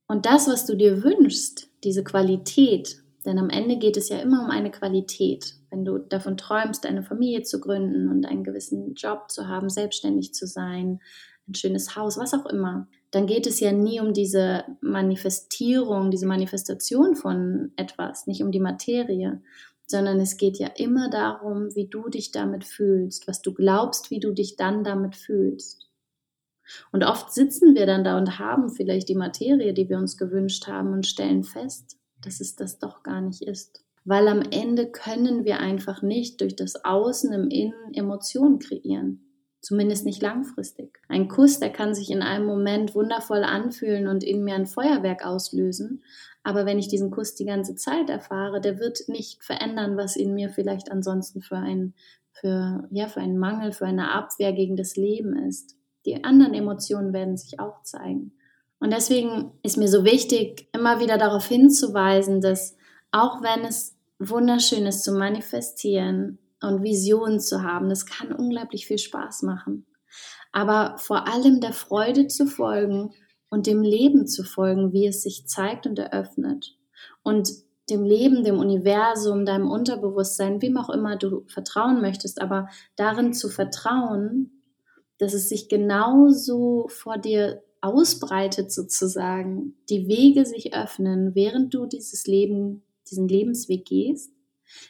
Und 0.07 0.25
das, 0.25 0.47
was 0.47 0.65
du 0.65 0.75
dir 0.75 1.03
wünschst, 1.03 1.69
diese 1.83 2.03
Qualität, 2.03 3.03
denn 3.23 3.37
am 3.37 3.49
Ende 3.49 3.77
geht 3.77 3.97
es 3.97 4.09
ja 4.09 4.17
immer 4.17 4.43
um 4.43 4.49
eine 4.49 4.71
Qualität. 4.71 5.53
Wenn 5.69 5.85
du 5.85 5.99
davon 5.99 6.37
träumst, 6.37 6.85
eine 6.85 7.03
Familie 7.03 7.43
zu 7.43 7.59
gründen 7.59 8.09
und 8.09 8.25
einen 8.25 8.43
gewissen 8.43 8.95
Job 8.95 9.29
zu 9.29 9.47
haben, 9.47 9.69
selbstständig 9.69 10.33
zu 10.33 10.47
sein, 10.47 11.01
ein 11.47 11.53
schönes 11.53 11.95
Haus, 11.95 12.17
was 12.17 12.33
auch 12.33 12.47
immer, 12.47 12.87
dann 13.11 13.25
geht 13.25 13.47
es 13.47 13.59
ja 13.59 13.71
nie 13.71 13.99
um 13.99 14.13
diese 14.13 14.65
Manifestierung, 14.81 16.11
diese 16.11 16.25
Manifestation 16.25 17.15
von 17.15 17.71
etwas, 17.77 18.27
nicht 18.27 18.43
um 18.43 18.51
die 18.51 18.59
Materie, 18.59 19.41
sondern 19.85 20.19
es 20.19 20.37
geht 20.37 20.57
ja 20.57 20.67
immer 20.75 21.09
darum, 21.09 21.73
wie 21.73 21.87
du 21.87 22.09
dich 22.09 22.31
damit 22.31 22.65
fühlst, 22.65 23.27
was 23.27 23.41
du 23.41 23.53
glaubst, 23.53 24.11
wie 24.11 24.19
du 24.19 24.33
dich 24.33 24.57
dann 24.57 24.83
damit 24.83 25.15
fühlst. 25.15 25.89
Und 26.91 27.05
oft 27.05 27.33
sitzen 27.33 27.75
wir 27.75 27.85
dann 27.85 28.03
da 28.03 28.17
und 28.17 28.39
haben 28.39 28.69
vielleicht 28.69 29.07
die 29.07 29.15
Materie, 29.15 29.73
die 29.73 29.87
wir 29.87 29.97
uns 29.97 30.17
gewünscht 30.17 30.67
haben 30.67 30.91
und 30.91 31.07
stellen 31.07 31.45
fest, 31.45 31.97
dass 32.21 32.41
es 32.41 32.57
das 32.57 32.77
doch 32.79 33.03
gar 33.03 33.21
nicht 33.21 33.41
ist. 33.41 33.85
Weil 34.03 34.27
am 34.27 34.41
Ende 34.41 34.91
können 34.91 35.45
wir 35.45 35.59
einfach 35.59 36.01
nicht 36.01 36.41
durch 36.41 36.57
das 36.57 36.83
Außen 36.83 37.31
im 37.31 37.49
Innen 37.49 37.93
Emotionen 37.93 38.59
kreieren. 38.59 39.26
Zumindest 39.59 40.05
nicht 40.05 40.21
langfristig. 40.21 40.99
Ein 41.09 41.27
Kuss, 41.27 41.59
der 41.59 41.71
kann 41.71 41.95
sich 41.95 42.11
in 42.11 42.21
einem 42.21 42.45
Moment 42.45 42.95
wundervoll 42.95 43.43
anfühlen 43.43 44.07
und 44.07 44.23
in 44.23 44.43
mir 44.43 44.55
ein 44.55 44.67
Feuerwerk 44.67 45.25
auslösen. 45.25 46.03
Aber 46.43 46.65
wenn 46.65 46.79
ich 46.79 46.87
diesen 46.87 47.11
Kuss 47.11 47.35
die 47.35 47.45
ganze 47.45 47.75
Zeit 47.75 48.09
erfahre, 48.09 48.61
der 48.61 48.79
wird 48.79 48.99
nicht 49.07 49.43
verändern, 49.43 49.97
was 49.97 50.15
in 50.15 50.33
mir 50.33 50.49
vielleicht 50.49 50.91
ansonsten 50.91 51.41
für 51.41 51.57
einen, 51.57 51.93
für, 52.31 52.87
ja, 52.91 53.07
für 53.07 53.19
einen 53.19 53.37
Mangel, 53.37 53.71
für 53.71 53.85
eine 53.85 54.11
Abwehr 54.13 54.53
gegen 54.53 54.77
das 54.77 54.95
Leben 54.95 55.35
ist. 55.47 55.75
Die 56.05 56.23
anderen 56.23 56.53
Emotionen 56.53 57.11
werden 57.11 57.35
sich 57.35 57.59
auch 57.59 57.81
zeigen. 57.81 58.31
Und 58.79 58.93
deswegen 58.93 59.51
ist 59.63 59.77
mir 59.77 59.87
so 59.87 60.05
wichtig, 60.05 60.69
immer 60.71 60.99
wieder 60.99 61.17
darauf 61.17 61.47
hinzuweisen, 61.47 62.41
dass 62.41 62.77
auch 63.11 63.41
wenn 63.41 63.65
es 63.65 63.97
wunderschön 64.19 64.85
ist 64.85 65.03
zu 65.03 65.11
manifestieren, 65.13 66.37
und 66.61 66.83
Visionen 66.83 67.39
zu 67.39 67.63
haben. 67.63 67.89
Das 67.89 68.05
kann 68.05 68.31
unglaublich 68.31 68.87
viel 68.87 68.97
Spaß 68.97 69.43
machen. 69.43 69.85
Aber 70.51 70.97
vor 70.97 71.27
allem 71.27 71.61
der 71.61 71.73
Freude 71.73 72.27
zu 72.27 72.47
folgen 72.47 73.11
und 73.49 73.67
dem 73.67 73.81
Leben 73.81 74.27
zu 74.27 74.43
folgen, 74.43 74.93
wie 74.93 75.07
es 75.07 75.23
sich 75.23 75.47
zeigt 75.47 75.85
und 75.87 75.99
eröffnet. 75.99 76.75
Und 77.23 77.49
dem 77.89 78.03
Leben, 78.03 78.43
dem 78.43 78.59
Universum, 78.59 79.45
deinem 79.45 79.69
Unterbewusstsein, 79.69 80.61
wem 80.61 80.77
auch 80.77 80.89
immer 80.89 81.15
du 81.15 81.45
vertrauen 81.47 82.01
möchtest, 82.01 82.41
aber 82.41 82.67
darin 82.95 83.33
zu 83.33 83.49
vertrauen, 83.49 84.63
dass 85.19 85.33
es 85.33 85.47
sich 85.47 85.69
genauso 85.69 86.87
vor 86.89 87.17
dir 87.17 87.63
ausbreitet 87.79 88.71
sozusagen, 88.71 89.77
die 89.89 90.07
Wege 90.07 90.45
sich 90.45 90.73
öffnen, 90.73 91.33
während 91.35 91.73
du 91.73 91.85
dieses 91.85 92.27
Leben, 92.27 92.83
diesen 93.09 93.27
Lebensweg 93.27 93.85
gehst 93.85 94.31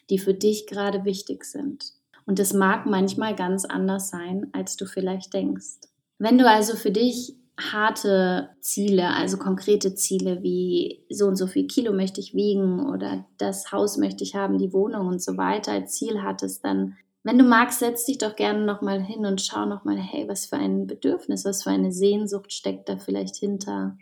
die 0.09 0.19
für 0.19 0.33
dich 0.33 0.67
gerade 0.67 1.05
wichtig 1.05 1.45
sind. 1.45 1.93
Und 2.25 2.39
es 2.39 2.53
mag 2.53 2.85
manchmal 2.85 3.35
ganz 3.35 3.65
anders 3.65 4.09
sein, 4.09 4.47
als 4.51 4.75
du 4.75 4.85
vielleicht 4.85 5.33
denkst. 5.33 5.87
Wenn 6.19 6.37
du 6.37 6.47
also 6.47 6.75
für 6.75 6.91
dich 6.91 7.35
harte 7.59 8.49
Ziele, 8.59 9.09
also 9.13 9.37
konkrete 9.37 9.95
Ziele 9.95 10.43
wie 10.43 11.03
so 11.09 11.25
und 11.25 11.37
so 11.37 11.47
viel 11.47 11.65
Kilo 11.65 11.91
möchte 11.91 12.21
ich 12.21 12.35
wiegen 12.35 12.85
oder 12.85 13.25
das 13.37 13.71
Haus 13.71 13.97
möchte 13.97 14.23
ich 14.23 14.35
haben, 14.35 14.59
die 14.59 14.73
Wohnung 14.73 15.07
und 15.07 15.21
so 15.21 15.37
weiter 15.37 15.71
als 15.71 15.93
Ziel 15.93 16.21
hattest, 16.21 16.63
dann, 16.63 16.97
wenn 17.23 17.37
du 17.37 17.43
magst, 17.43 17.79
setz 17.79 18.05
dich 18.05 18.19
doch 18.19 18.35
gerne 18.35 18.63
nochmal 18.63 19.01
hin 19.01 19.25
und 19.25 19.41
schau 19.41 19.65
nochmal, 19.65 19.97
hey, 19.97 20.27
was 20.27 20.45
für 20.45 20.57
ein 20.57 20.85
Bedürfnis, 20.85 21.45
was 21.45 21.63
für 21.63 21.71
eine 21.71 21.91
Sehnsucht 21.91 22.53
steckt 22.53 22.89
da 22.89 22.97
vielleicht 22.97 23.37
hinter. 23.37 23.97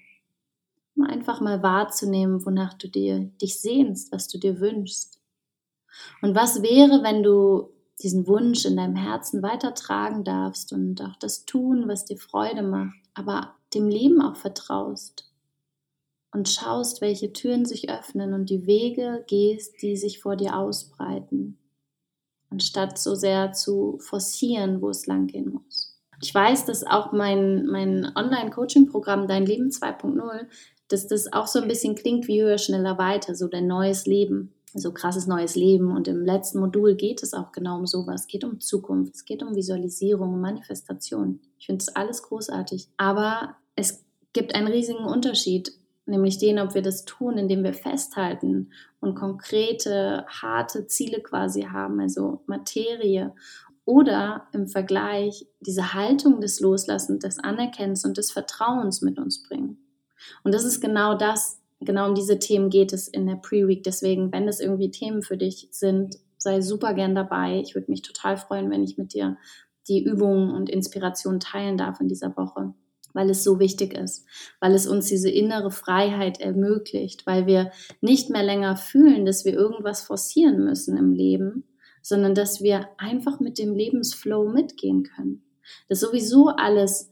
Um 0.98 1.04
einfach 1.04 1.42
mal 1.42 1.64
wahrzunehmen, 1.64 2.46
wonach 2.46 2.74
du 2.74 2.90
dir 2.90 3.20
dich 3.42 3.60
sehnst, 3.60 4.12
was 4.12 4.28
du 4.28 4.38
dir 4.38 4.60
wünschst. 4.60 5.15
Und 6.22 6.36
was 6.36 6.62
wäre, 6.62 7.04
wenn 7.04 7.24
du 7.24 7.70
diesen 8.02 8.28
Wunsch 8.28 8.66
in 8.66 8.78
deinem 8.78 8.96
Herzen 8.96 9.42
weitertragen 9.42 10.24
darfst 10.24 10.74
und 10.74 11.02
auch 11.02 11.16
das 11.18 11.46
tun, 11.46 11.88
was 11.88 12.06
dir 12.06 12.18
Freude 12.18 12.62
macht, 12.62 12.98
aber 13.14 13.56
dem 13.74 13.88
Leben 13.88 14.22
auch 14.22 14.36
vertraust 14.36 15.32
und 16.32 16.50
schaust, 16.50 17.02
welche 17.02 17.32
Türen 17.32 17.66
sich 17.66 17.90
öffnen 17.90 18.34
und 18.34 18.50
die 18.50 18.68
Wege 18.68 19.24
gehst, 19.28 19.82
die 19.82 19.96
sich 19.96 20.22
vor 20.22 20.36
dir 20.36 20.58
ausbreiten, 20.58 21.58
anstatt 22.50 23.00
so 23.00 23.16
sehr 23.16 23.54
zu 23.54 23.98
forcieren, 24.00 24.82
wo 24.82 24.90
es 24.90 25.08
lang 25.08 25.28
gehen 25.28 25.54
muss. 25.54 25.98
Ich 26.22 26.34
weiß, 26.34 26.66
dass 26.66 26.86
auch 26.86 27.12
mein, 27.12 27.66
mein 27.66 28.12
Online-Coaching-Programm 28.16 29.28
Dein 29.28 29.46
Leben 29.46 29.70
2.0, 29.70 30.48
dass 30.88 31.08
das 31.08 31.32
auch 31.32 31.48
so 31.48 31.60
ein 31.60 31.68
bisschen 31.68 31.96
klingt 31.96 32.28
wie 32.28 32.42
höher, 32.42 32.58
schneller, 32.58 32.98
weiter, 32.98 33.36
so 33.36 33.48
dein 33.48 33.68
neues 33.68 34.06
Leben 34.06 34.55
so 34.76 34.92
krasses 34.92 35.28
neues 35.28 35.56
Leben. 35.56 35.92
Und 35.96 36.08
im 36.08 36.24
letzten 36.24 36.60
Modul 36.60 36.96
geht 36.96 37.24
es 37.24 37.34
auch 37.34 37.52
genau 37.52 37.78
um 37.78 37.88
sowas. 37.88 38.22
Es 38.22 38.28
geht 38.28 38.44
um 38.44 38.60
Zukunft, 38.60 39.16
es 39.16 39.26
geht 39.26 39.42
um 39.42 39.56
Visualisierung, 39.56 40.40
Manifestation. 40.40 41.40
Ich 41.58 41.66
finde 41.68 41.84
es 41.84 41.96
alles 41.96 42.24
großartig. 42.24 42.90
Aber 42.98 43.56
es 43.76 44.06
gibt 44.34 44.54
einen 44.54 44.68
riesigen 44.68 45.06
Unterschied, 45.06 45.72
nämlich 46.06 46.38
den, 46.38 46.60
ob 46.60 46.74
wir 46.74 46.82
das 46.82 47.06
tun, 47.06 47.38
indem 47.38 47.64
wir 47.64 47.74
festhalten 47.74 48.72
und 49.00 49.16
konkrete, 49.16 50.26
harte 50.28 50.88
Ziele 50.88 51.22
quasi 51.22 51.64
haben, 51.64 52.00
also 52.00 52.42
Materie. 52.46 53.34
Oder 53.86 54.48
im 54.52 54.68
Vergleich 54.68 55.48
diese 55.60 55.94
Haltung 55.94 56.42
des 56.42 56.60
Loslassens, 56.60 57.20
des 57.20 57.40
Anerkennens 57.40 58.04
und 58.04 58.18
des 58.18 58.32
Vertrauens 58.32 59.02
mit 59.02 59.20
uns 59.20 59.44
bringen. 59.44 59.78
Und 60.44 60.54
das 60.54 60.64
ist 60.64 60.82
genau 60.82 61.14
das, 61.16 61.62
genau 61.86 62.10
um 62.10 62.16
diese 62.16 62.40
Themen 62.40 62.70
geht 62.70 62.94
es 62.94 63.08
in 63.08 63.26
der 63.26 63.36
Pre-Week. 63.36 63.84
Deswegen, 63.84 64.32
wenn 64.32 64.46
das 64.46 64.60
irgendwie 64.60 64.92
Themen 64.92 65.22
für 65.22 65.38
dich 65.38 65.68
sind, 65.72 66.18
sei 66.38 66.62
super 66.62 66.94
gern 66.94 67.16
dabei. 67.16 67.62
Ich 67.62 67.76
würde 67.76 67.90
mich 67.90 68.02
total 68.02 68.38
freuen, 68.38 68.70
wenn 68.70 68.84
ich 68.84 68.98
mit 68.98 69.14
dir 69.14 69.38
die 69.88 70.04
Übungen 70.04 70.52
und 70.52 70.70
Inspirationen 70.70 71.40
teilen 71.40 71.78
darf 71.78 72.00
in 72.00 72.08
dieser 72.08 72.36
Woche, 72.38 72.74
weil 73.14 73.30
es 73.30 73.44
so 73.44 73.60
wichtig 73.60 73.94
ist, 73.94 74.26
weil 74.60 74.74
es 74.74 74.88
uns 74.88 75.08
diese 75.08 75.30
innere 75.30 75.72
Freiheit 75.72 76.40
ermöglicht, 76.40 77.26
weil 77.26 77.46
wir 77.46 77.72
nicht 78.02 78.30
mehr 78.30 78.44
länger 78.44 78.78
fühlen, 78.78 79.26
dass 79.26 79.46
wir 79.46 79.54
irgendwas 79.54 80.02
forcieren 80.02 80.64
müssen 80.64 80.98
im 80.98 81.12
Leben, 81.12 81.66
sondern 82.02 82.36
dass 82.36 82.62
wir 82.62 82.90
einfach 82.98 83.40
mit 83.40 83.58
dem 83.58 83.74
Lebensflow 83.74 84.48
mitgehen 84.50 85.04
können. 85.04 85.44
Dass 85.90 86.00
sowieso 86.00 86.50
alles 86.50 87.10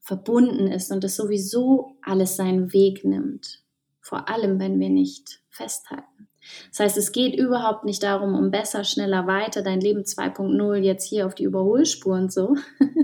verbunden 0.00 0.66
ist 0.66 0.90
und 0.90 1.04
dass 1.04 1.16
sowieso 1.16 1.98
alles 2.02 2.36
seinen 2.36 2.72
Weg 2.72 3.04
nimmt. 3.04 3.62
Vor 4.00 4.28
allem, 4.28 4.58
wenn 4.58 4.80
wir 4.80 4.90
nicht 4.90 5.42
festhalten. 5.48 6.28
Das 6.70 6.80
heißt, 6.80 6.96
es 6.96 7.12
geht 7.12 7.38
überhaupt 7.38 7.84
nicht 7.84 8.02
darum, 8.02 8.34
um 8.34 8.50
besser, 8.50 8.84
schneller, 8.84 9.26
weiter, 9.26 9.62
dein 9.62 9.80
Leben 9.80 10.02
2.0 10.02 10.76
jetzt 10.76 11.04
hier 11.04 11.26
auf 11.26 11.34
die 11.34 11.44
Überholspur 11.44 12.14
und 12.14 12.32
so. 12.32 12.56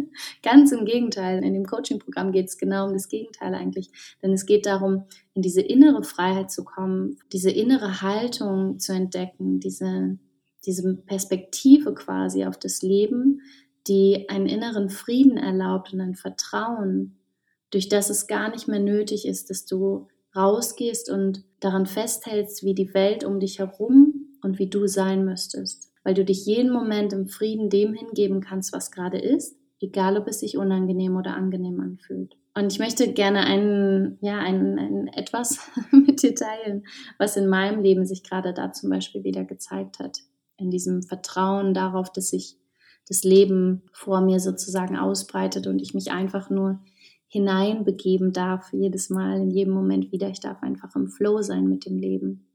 Ganz 0.43 0.73
im 0.73 0.87
Gegenteil. 0.87 1.45
In 1.45 1.53
dem 1.53 1.67
Coaching-Programm 1.67 2.33
geht 2.33 2.49
es 2.49 2.57
genau 2.57 2.87
um 2.87 2.95
das 2.95 3.09
Gegenteil 3.09 3.55
eigentlich. 3.55 3.91
Denn 4.23 4.33
es 4.33 4.47
geht 4.47 4.65
darum, 4.65 5.05
in 5.35 5.43
diese 5.43 5.61
innere 5.61 6.03
Freiheit 6.03 6.51
zu 6.51 6.65
kommen, 6.65 7.19
diese 7.33 7.51
innere 7.51 8.01
Haltung 8.01 8.79
zu 8.79 8.93
entdecken, 8.93 9.61
diese, 9.61 10.19
diese 10.65 10.97
Perspektive 10.97 11.95
quasi 11.95 12.47
auf 12.47 12.59
das 12.59 12.81
Leben, 12.81 13.43
die 13.87 14.29
einen 14.31 14.47
inneren 14.47 14.89
Frieden 14.89 15.37
erlaubt 15.37 15.93
und 15.93 16.01
ein 16.01 16.15
Vertrauen, 16.15 17.19
durch 17.71 17.89
das 17.89 18.09
es 18.09 18.27
gar 18.27 18.51
nicht 18.51 18.67
mehr 18.67 18.81
nötig 18.81 19.27
ist, 19.27 19.51
dass 19.51 19.67
du 19.67 20.09
rausgehst 20.37 21.11
und 21.11 21.45
daran 21.61 21.87
festhältst, 21.87 22.65
wie 22.65 22.75
die 22.75 22.95
Welt 22.95 23.25
um 23.25 23.41
dich 23.41 23.59
herum 23.59 24.37
und 24.43 24.59
wie 24.59 24.69
du 24.69 24.87
sein 24.87 25.25
müsstest. 25.25 25.93
Weil 26.05 26.15
du 26.15 26.25
dich 26.25 26.47
jeden 26.47 26.73
Moment 26.73 27.13
im 27.13 27.27
Frieden 27.27 27.71
dem 27.71 27.95
hingeben 27.95 28.41
kannst, 28.41 28.73
was 28.73 28.91
gerade 28.91 29.19
ist, 29.19 29.57
egal 29.81 30.17
ob 30.17 30.29
es 30.29 30.41
sich 30.41 30.57
unangenehm 30.57 31.17
oder 31.17 31.35
angenehm 31.35 31.81
anfühlt. 31.81 32.37
Und 32.55 32.73
ich 32.73 32.79
möchte 32.79 33.13
gerne 33.13 33.41
ein, 33.41 34.17
ja, 34.23 34.39
ein, 34.39 34.79
ein 34.79 35.09
etwas 35.09 35.71
mit 35.91 36.23
dir 36.23 36.35
teilen, 36.35 36.87
was 37.19 37.37
in 37.37 37.49
meinem 37.49 37.83
Leben 37.83 38.07
sich 38.07 38.23
gerade 38.23 38.55
da 38.55 38.73
zum 38.73 38.89
Beispiel 38.89 39.25
wieder 39.25 39.45
gezeigt 39.45 39.99
hat. 39.99 40.21
In 40.57 40.71
diesem 40.71 41.03
Vertrauen 41.03 41.75
darauf, 41.75 42.11
dass 42.11 42.31
sich 42.31 42.57
das 43.09 43.25
Leben 43.25 43.83
vor 43.93 44.23
mir 44.23 44.41
sozusagen 44.41 44.97
ausbreitet 44.97 45.67
und 45.67 45.81
ich 45.81 45.93
mich 45.93 46.13
einfach 46.13 46.49
nur 46.49 46.81
hineinbegeben 47.29 48.33
darf, 48.33 48.73
jedes 48.73 49.11
Mal, 49.11 49.41
in 49.41 49.51
jedem 49.51 49.75
Moment 49.75 50.13
wieder. 50.13 50.29
Ich 50.29 50.41
darf 50.41 50.63
einfach 50.63 50.95
im 50.95 51.09
Flow 51.09 51.43
sein 51.43 51.69
mit 51.69 51.87
dem 51.87 51.99
Leben. 51.99 52.49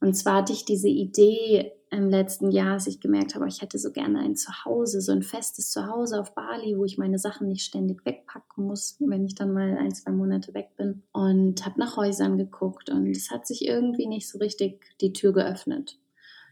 Und 0.00 0.14
zwar 0.14 0.36
hatte 0.36 0.52
ich 0.52 0.64
diese 0.64 0.88
Idee 0.88 1.72
im 1.90 2.10
letzten 2.10 2.50
Jahr, 2.50 2.74
als 2.74 2.86
ich 2.86 3.00
gemerkt 3.00 3.34
habe, 3.34 3.46
ich 3.48 3.62
hätte 3.62 3.78
so 3.78 3.92
gerne 3.92 4.18
ein 4.18 4.36
Zuhause, 4.36 5.00
so 5.00 5.12
ein 5.12 5.22
festes 5.22 5.70
Zuhause 5.70 6.20
auf 6.20 6.34
Bali, 6.34 6.76
wo 6.76 6.84
ich 6.84 6.98
meine 6.98 7.18
Sachen 7.18 7.48
nicht 7.48 7.64
ständig 7.64 8.04
wegpacken 8.04 8.66
muss, 8.66 8.96
wenn 8.98 9.24
ich 9.24 9.34
dann 9.34 9.52
mal 9.52 9.78
ein, 9.78 9.94
zwei 9.94 10.10
Monate 10.10 10.52
weg 10.52 10.70
bin. 10.76 11.02
Und 11.12 11.64
habe 11.64 11.78
nach 11.78 11.96
Häusern 11.96 12.38
geguckt 12.38 12.90
und 12.90 13.08
es 13.08 13.30
hat 13.30 13.46
sich 13.46 13.66
irgendwie 13.66 14.06
nicht 14.06 14.28
so 14.28 14.38
richtig 14.38 14.84
die 15.00 15.12
Tür 15.12 15.32
geöffnet. 15.32 15.98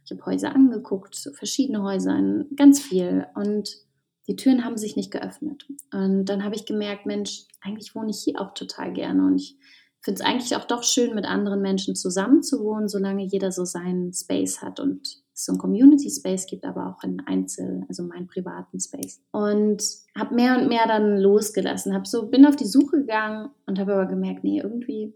Ich 0.04 0.12
habe 0.12 0.24
Häuser 0.26 0.54
angeguckt, 0.54 1.16
verschiedene 1.34 1.82
Häuser, 1.82 2.20
ganz 2.56 2.80
viel. 2.80 3.26
Und 3.34 3.83
die 4.26 4.36
Türen 4.36 4.64
haben 4.64 4.76
sich 4.76 4.96
nicht 4.96 5.10
geöffnet. 5.10 5.66
Und 5.92 6.26
dann 6.26 6.44
habe 6.44 6.54
ich 6.54 6.66
gemerkt, 6.66 7.06
Mensch, 7.06 7.46
eigentlich 7.60 7.94
wohne 7.94 8.10
ich 8.10 8.22
hier 8.22 8.40
auch 8.40 8.54
total 8.54 8.92
gerne. 8.92 9.26
Und 9.26 9.36
ich 9.36 9.56
finde 10.00 10.20
es 10.20 10.26
eigentlich 10.26 10.56
auch 10.56 10.64
doch 10.64 10.82
schön, 10.82 11.14
mit 11.14 11.24
anderen 11.24 11.60
Menschen 11.60 11.94
zusammen 11.94 12.42
zu 12.42 12.62
wohnen, 12.62 12.88
solange 12.88 13.24
jeder 13.24 13.52
so 13.52 13.64
seinen 13.64 14.12
Space 14.12 14.62
hat 14.62 14.80
und 14.80 15.22
es 15.34 15.46
so 15.46 15.52
einen 15.52 15.58
Community 15.58 16.10
Space 16.10 16.46
gibt, 16.46 16.64
aber 16.64 16.88
auch 16.88 17.02
einen 17.02 17.20
Einzel, 17.26 17.84
also 17.88 18.02
meinen 18.04 18.26
privaten 18.26 18.80
Space. 18.80 19.20
Und 19.32 19.82
habe 20.16 20.34
mehr 20.34 20.58
und 20.58 20.68
mehr 20.68 20.86
dann 20.86 21.18
losgelassen, 21.18 21.94
habe 21.94 22.06
so 22.06 22.28
bin 22.28 22.46
auf 22.46 22.56
die 22.56 22.66
Suche 22.66 22.98
gegangen 22.98 23.50
und 23.66 23.78
habe 23.78 23.94
aber 23.94 24.06
gemerkt, 24.06 24.44
nee, 24.44 24.60
irgendwie 24.60 25.14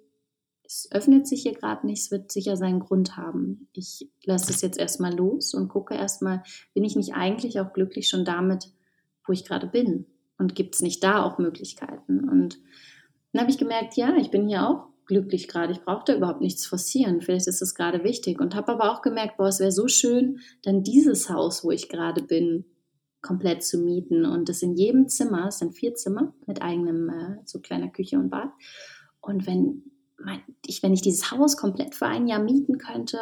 es 0.68 0.88
öffnet 0.92 1.26
sich 1.26 1.42
hier 1.42 1.54
gerade 1.54 1.86
nicht, 1.86 2.02
es 2.02 2.10
wird 2.10 2.30
sicher 2.30 2.56
seinen 2.56 2.80
Grund 2.80 3.16
haben. 3.16 3.68
Ich 3.72 4.10
lasse 4.24 4.52
es 4.52 4.60
jetzt 4.60 4.78
erstmal 4.78 5.14
los 5.14 5.54
und 5.54 5.68
gucke 5.68 5.94
erstmal, 5.94 6.42
bin 6.74 6.84
ich 6.84 6.94
nicht 6.94 7.14
eigentlich 7.14 7.58
auch 7.58 7.72
glücklich 7.72 8.08
schon 8.08 8.26
damit, 8.26 8.70
wo 9.28 9.32
ich 9.32 9.44
gerade 9.44 9.66
bin? 9.66 10.06
Und 10.38 10.54
gibt 10.54 10.74
es 10.74 10.82
nicht 10.82 11.02
da 11.02 11.22
auch 11.22 11.38
Möglichkeiten? 11.38 12.28
Und 12.28 12.58
dann 13.32 13.42
habe 13.42 13.50
ich 13.50 13.58
gemerkt, 13.58 13.96
ja, 13.96 14.16
ich 14.16 14.30
bin 14.30 14.48
hier 14.48 14.68
auch 14.68 14.88
glücklich 15.06 15.48
gerade. 15.48 15.72
Ich 15.72 15.82
brauche 15.82 16.04
da 16.06 16.14
überhaupt 16.14 16.40
nichts 16.40 16.66
forcieren. 16.66 17.20
Vielleicht 17.20 17.48
ist 17.48 17.62
es 17.62 17.74
gerade 17.74 18.04
wichtig. 18.04 18.40
Und 18.40 18.54
habe 18.54 18.72
aber 18.72 18.92
auch 18.92 19.02
gemerkt, 19.02 19.36
boah, 19.36 19.48
es 19.48 19.60
wäre 19.60 19.72
so 19.72 19.88
schön, 19.88 20.40
dann 20.62 20.82
dieses 20.82 21.28
Haus, 21.28 21.64
wo 21.64 21.70
ich 21.70 21.88
gerade 21.88 22.22
bin, 22.22 22.64
komplett 23.20 23.64
zu 23.64 23.78
mieten. 23.78 24.24
Und 24.24 24.48
das 24.48 24.62
in 24.62 24.74
jedem 24.74 25.08
Zimmer, 25.08 25.48
es 25.48 25.58
sind 25.58 25.74
vier 25.74 25.94
Zimmer 25.94 26.34
mit 26.46 26.62
eigenem, 26.62 27.08
äh, 27.08 27.36
so 27.44 27.60
kleiner 27.60 27.88
Küche 27.88 28.16
und 28.16 28.30
Bad. 28.30 28.50
Und 29.20 29.46
wenn, 29.46 29.82
ich, 30.64 30.82
wenn 30.82 30.92
ich 30.92 31.02
dieses 31.02 31.32
Haus 31.32 31.56
komplett 31.56 31.94
für 31.94 32.06
ein 32.06 32.28
Jahr 32.28 32.42
mieten 32.42 32.78
könnte, 32.78 33.18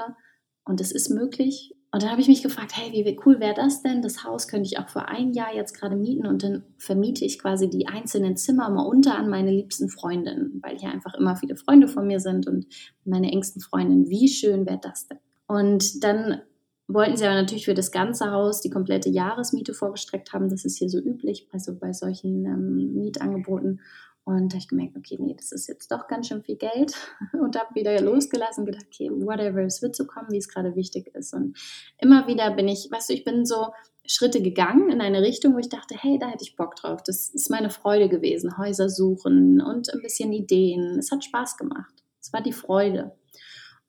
und 0.67 0.81
es 0.81 0.91
ist 0.91 1.11
möglich, 1.11 1.76
und 1.97 2.03
dann 2.03 2.11
habe 2.11 2.21
ich 2.21 2.29
mich 2.29 2.43
gefragt, 2.43 2.73
hey, 2.75 2.93
wie 2.93 3.19
cool 3.25 3.41
wäre 3.41 3.55
das 3.55 3.81
denn? 3.81 4.03
Das 4.03 4.23
Haus 4.23 4.49
könnte 4.49 4.67
ich 4.67 4.79
auch 4.79 4.91
für 4.91 5.09
ein 5.09 5.33
Jahr 5.33 5.55
jetzt 5.55 5.73
gerade 5.73 5.97
mieten 5.97 6.27
und 6.27 6.43
dann 6.43 6.63
vermiete 6.77 7.25
ich 7.25 7.39
quasi 7.39 7.71
die 7.71 7.89
einzelnen 7.89 8.37
Zimmer 8.37 8.69
mal 8.69 8.83
unter 8.83 9.17
an 9.17 9.31
meine 9.31 9.51
liebsten 9.51 9.89
Freundinnen, 9.89 10.61
weil 10.63 10.77
hier 10.77 10.91
einfach 10.91 11.15
immer 11.15 11.37
viele 11.37 11.57
Freunde 11.57 11.89
von 11.89 12.07
mir 12.07 12.21
sind 12.21 12.47
und 12.49 12.67
meine 13.07 13.33
engsten 13.33 13.63
Freundinnen. 13.63 14.11
Wie 14.11 14.29
schön 14.29 14.67
wäre 14.67 14.79
das 14.83 15.09
denn? 15.09 15.21
Und 15.47 16.05
dann 16.05 16.43
wollten 16.87 17.17
sie 17.17 17.25
aber 17.25 17.37
natürlich 17.37 17.65
für 17.65 17.73
das 17.73 17.91
ganze 17.93 18.31
Haus 18.31 18.61
die 18.61 18.69
komplette 18.69 19.09
Jahresmiete 19.09 19.73
vorgestreckt 19.73 20.35
haben. 20.35 20.51
Das 20.51 20.67
ist 20.67 20.77
hier 20.77 20.91
so 20.91 20.99
üblich, 20.99 21.49
also 21.51 21.75
bei 21.75 21.95
solchen 21.95 22.45
ähm, 22.45 22.93
Mietangeboten. 22.93 23.81
Und 24.27 24.49
da 24.53 24.55
habe 24.55 24.59
ich 24.59 24.67
gemerkt, 24.67 24.97
okay, 24.97 25.17
nee, 25.21 25.37
das 25.37 25.53
ist 25.53 25.69
jetzt 25.69 25.93
doch 25.93 26.09
ganz 26.09 26.27
schön 26.27 26.43
viel 26.43 26.57
Geld 26.57 26.95
und 27.33 27.57
habe 27.57 27.73
wieder 27.77 28.01
losgelassen 28.01 28.63
und 28.63 28.67
gedacht, 28.67 28.87
okay, 28.89 29.09
whatever, 29.09 29.63
es 29.63 29.83
wird 29.83 29.95
so 29.95 30.05
kommen, 30.05 30.33
wie 30.33 30.39
es 30.39 30.49
gerade 30.49 30.75
wichtig 30.75 31.15
ist. 31.15 31.33
Und 31.33 31.57
immer 31.99 32.27
wieder 32.27 32.51
bin 32.51 32.67
ich, 32.67 32.89
weißt 32.91 33.09
du, 33.09 33.15
ich 33.15 33.23
bin 33.23 33.47
so 33.47 33.69
Schritte 34.05 34.43
gegangen 34.43 34.91
in 34.91 35.01
eine 35.01 35.23
Richtung, 35.23 35.55
wo 35.55 35.59
ich 35.59 35.69
dachte, 35.69 35.95
hey, 35.97 36.19
da 36.19 36.27
hätte 36.27 36.43
ich 36.43 36.57
Bock 36.57 36.75
drauf. 36.75 37.05
Das 37.05 37.29
ist 37.29 37.51
meine 37.51 37.71
Freude 37.71 38.09
gewesen, 38.09 38.59
Häuser 38.59 38.89
suchen 38.89 39.61
und 39.61 39.95
ein 39.95 40.03
bisschen 40.03 40.33
Ideen. 40.33 40.99
Es 40.99 41.13
hat 41.13 41.25
Spaß 41.25 41.57
gemacht. 41.57 41.95
Es 42.21 42.33
war 42.33 42.43
die 42.43 42.53
Freude. 42.53 43.13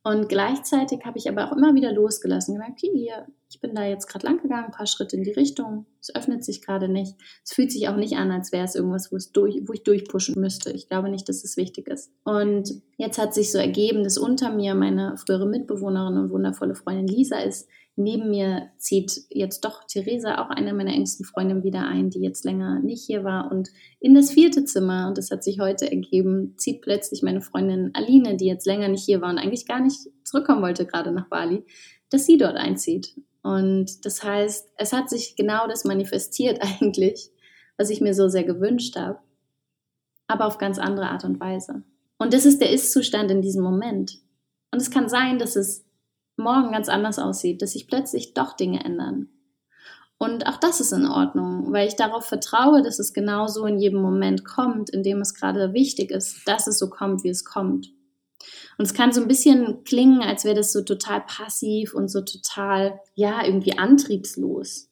Und 0.03 0.29
gleichzeitig 0.29 1.03
habe 1.03 1.17
ich 1.17 1.27
aber 1.27 1.47
auch 1.47 1.57
immer 1.57 1.73
wieder 1.73 1.91
losgelassen, 1.91 2.53
gemerkt, 2.53 2.83
okay, 2.83 2.91
hier, 2.93 3.25
ich 3.49 3.61
bin 3.61 3.73
da 3.73 3.85
jetzt 3.85 4.07
gerade 4.07 4.25
lang 4.25 4.41
gegangen, 4.41 4.65
ein 4.65 4.71
paar 4.71 4.87
Schritte 4.87 5.15
in 5.15 5.23
die 5.23 5.31
Richtung, 5.31 5.85
es 6.01 6.13
öffnet 6.13 6.43
sich 6.43 6.61
gerade 6.61 6.89
nicht. 6.89 7.15
Es 7.43 7.53
fühlt 7.53 7.71
sich 7.71 7.87
auch 7.87 7.95
nicht 7.95 8.17
an, 8.17 8.31
als 8.31 8.51
wäre 8.51 8.65
es 8.65 8.75
irgendwas, 8.75 9.11
wo, 9.11 9.15
es 9.15 9.31
durch, 9.31 9.61
wo 9.65 9.73
ich 9.73 9.83
durchpushen 9.83 10.39
müsste. 10.39 10.71
Ich 10.71 10.89
glaube 10.89 11.09
nicht, 11.09 11.29
dass 11.29 11.43
es 11.43 11.55
wichtig 11.55 11.87
ist. 11.87 12.11
Und 12.23 12.81
jetzt 12.97 13.17
hat 13.17 13.33
sich 13.33 13.51
so 13.51 13.57
ergeben, 13.57 14.03
dass 14.03 14.17
unter 14.17 14.51
mir 14.51 14.75
meine 14.75 15.15
frühere 15.17 15.47
Mitbewohnerin 15.47 16.17
und 16.17 16.29
wundervolle 16.29 16.75
Freundin 16.75 17.07
Lisa 17.07 17.39
ist, 17.39 17.69
Neben 17.99 18.29
mir 18.29 18.69
zieht 18.77 19.23
jetzt 19.31 19.65
doch 19.65 19.83
Theresa, 19.85 20.37
auch 20.37 20.51
eine 20.51 20.71
meiner 20.75 20.93
engsten 20.93 21.25
Freundinnen, 21.25 21.63
wieder 21.63 21.87
ein, 21.87 22.11
die 22.11 22.19
jetzt 22.19 22.45
länger 22.45 22.79
nicht 22.79 23.03
hier 23.03 23.23
war. 23.23 23.51
Und 23.51 23.69
in 23.99 24.13
das 24.13 24.29
vierte 24.29 24.65
Zimmer, 24.65 25.07
und 25.07 25.17
das 25.17 25.31
hat 25.31 25.43
sich 25.43 25.59
heute 25.59 25.89
ergeben, 25.89 26.53
zieht 26.57 26.83
plötzlich 26.83 27.23
meine 27.23 27.41
Freundin 27.41 27.89
Aline, 27.95 28.37
die 28.37 28.45
jetzt 28.45 28.67
länger 28.67 28.87
nicht 28.87 29.03
hier 29.03 29.19
war 29.21 29.31
und 29.31 29.39
eigentlich 29.39 29.65
gar 29.65 29.79
nicht 29.79 29.97
zurückkommen 30.23 30.61
wollte, 30.61 30.85
gerade 30.85 31.11
nach 31.11 31.27
Bali, 31.27 31.65
dass 32.11 32.27
sie 32.27 32.37
dort 32.37 32.55
einzieht. 32.55 33.19
Und 33.41 34.05
das 34.05 34.23
heißt, 34.23 34.73
es 34.77 34.93
hat 34.93 35.09
sich 35.09 35.35
genau 35.35 35.67
das 35.67 35.83
manifestiert 35.83 36.59
eigentlich, 36.81 37.31
was 37.77 37.89
ich 37.89 37.99
mir 37.99 38.13
so 38.13 38.29
sehr 38.29 38.43
gewünscht 38.43 38.95
habe, 38.95 39.17
aber 40.27 40.45
auf 40.45 40.59
ganz 40.59 40.77
andere 40.77 41.09
Art 41.09 41.23
und 41.23 41.39
Weise. 41.39 41.81
Und 42.19 42.35
das 42.35 42.45
ist 42.45 42.61
der 42.61 42.69
Ist-Zustand 42.69 43.31
in 43.31 43.41
diesem 43.41 43.63
Moment. 43.63 44.19
Und 44.71 44.83
es 44.83 44.91
kann 44.91 45.09
sein, 45.09 45.39
dass 45.39 45.55
es 45.55 45.86
morgen 46.37 46.71
ganz 46.71 46.89
anders 46.89 47.19
aussieht, 47.19 47.61
dass 47.61 47.73
sich 47.73 47.87
plötzlich 47.87 48.33
doch 48.33 48.53
Dinge 48.53 48.83
ändern. 48.83 49.29
Und 50.19 50.47
auch 50.47 50.57
das 50.57 50.79
ist 50.79 50.93
in 50.93 51.05
Ordnung, 51.05 51.71
weil 51.71 51.87
ich 51.87 51.95
darauf 51.95 52.25
vertraue, 52.25 52.81
dass 52.81 52.97
es 52.97 53.13
genau 53.13 53.47
so 53.47 53.65
in 53.65 53.77
jedem 53.77 54.01
Moment 54.01 54.45
kommt, 54.45 54.89
in 54.89 55.03
dem 55.03 55.21
es 55.21 55.35
gerade 55.35 55.73
wichtig 55.73 56.09
ist, 56.09 56.47
dass 56.47 56.65
es 56.65 56.79
so 56.79 56.89
kommt, 56.89 57.23
wie 57.23 57.29
es 57.29 57.45
kommt. 57.45 57.91
Und 58.77 58.85
es 58.85 58.93
kann 58.93 59.11
so 59.11 59.21
ein 59.21 59.27
bisschen 59.27 59.83
klingen, 59.83 60.21
als 60.21 60.43
wäre 60.43 60.55
das 60.55 60.71
so 60.71 60.81
total 60.81 61.21
passiv 61.21 61.93
und 61.93 62.09
so 62.09 62.21
total, 62.21 62.99
ja, 63.13 63.43
irgendwie 63.45 63.77
antriebslos. 63.77 64.86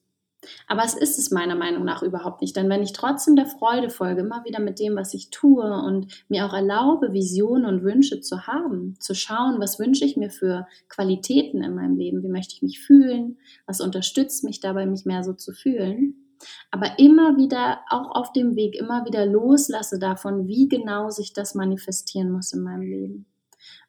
Aber 0.68 0.84
es 0.84 0.94
ist 0.94 1.20
es 1.20 1.32
meiner 1.32 1.56
Meinung 1.56 1.84
nach 1.84 2.04
überhaupt 2.04 2.42
nicht. 2.42 2.56
Denn 2.56 2.70
wenn 2.70 2.84
ich 2.84 2.94
trotzdem 2.94 3.36
der 3.36 3.46
Freude 3.46 3.90
folge, 3.90 4.22
immer 4.22 4.44
wieder 4.46 4.60
mit 4.60 4.80
dem, 4.80 4.96
was 4.96 5.14
ich 5.14 5.30
tue 5.30 5.64
und 5.64 6.08
mir 6.30 6.46
auch 6.46 6.54
erlaube, 6.54 7.14
Visionen 7.14 7.66
und 7.66 7.84
Wünsche 7.84 8.22
zu 8.22 8.48
haben, 8.48 8.96
zu 9.00 9.14
schauen, 9.14 9.60
was 9.60 9.80
wünsche 9.80 10.06
ich 10.06 10.18
mir 10.18 10.30
für 10.30 10.68
Qualitäten 10.90 11.64
in 11.64 11.76
meinem 11.76 11.98
Leben, 11.98 12.24
wie 12.24 12.30
möchte 12.30 12.56
ich 12.56 12.62
mich 12.62 12.80
fühlen, 12.80 13.38
was 13.66 13.82
unterstützt 13.82 14.44
mich 14.44 14.60
dabei, 14.60 14.86
mich 14.86 15.06
mehr 15.06 15.24
so 15.24 15.34
zu 15.34 15.52
fühlen, 15.54 16.26
aber 16.72 17.00
immer 17.00 17.38
wieder 17.38 17.80
auch 17.90 18.12
auf 18.16 18.34
dem 18.34 18.56
Weg, 18.56 18.76
immer 18.76 19.06
wieder 19.06 19.26
loslasse 19.26 20.00
davon, 20.00 20.48
wie 20.48 20.68
genau 20.68 21.10
sich 21.10 21.34
das 21.34 21.56
manifestieren 21.56 22.32
muss 22.32 22.54
in 22.54 22.62
meinem 22.62 22.84
Leben. 22.84 23.26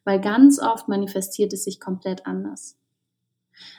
Weil 0.03 0.21
ganz 0.21 0.59
oft 0.59 0.87
manifestiert 0.87 1.53
es 1.53 1.65
sich 1.65 1.79
komplett 1.79 2.25
anders. 2.25 2.77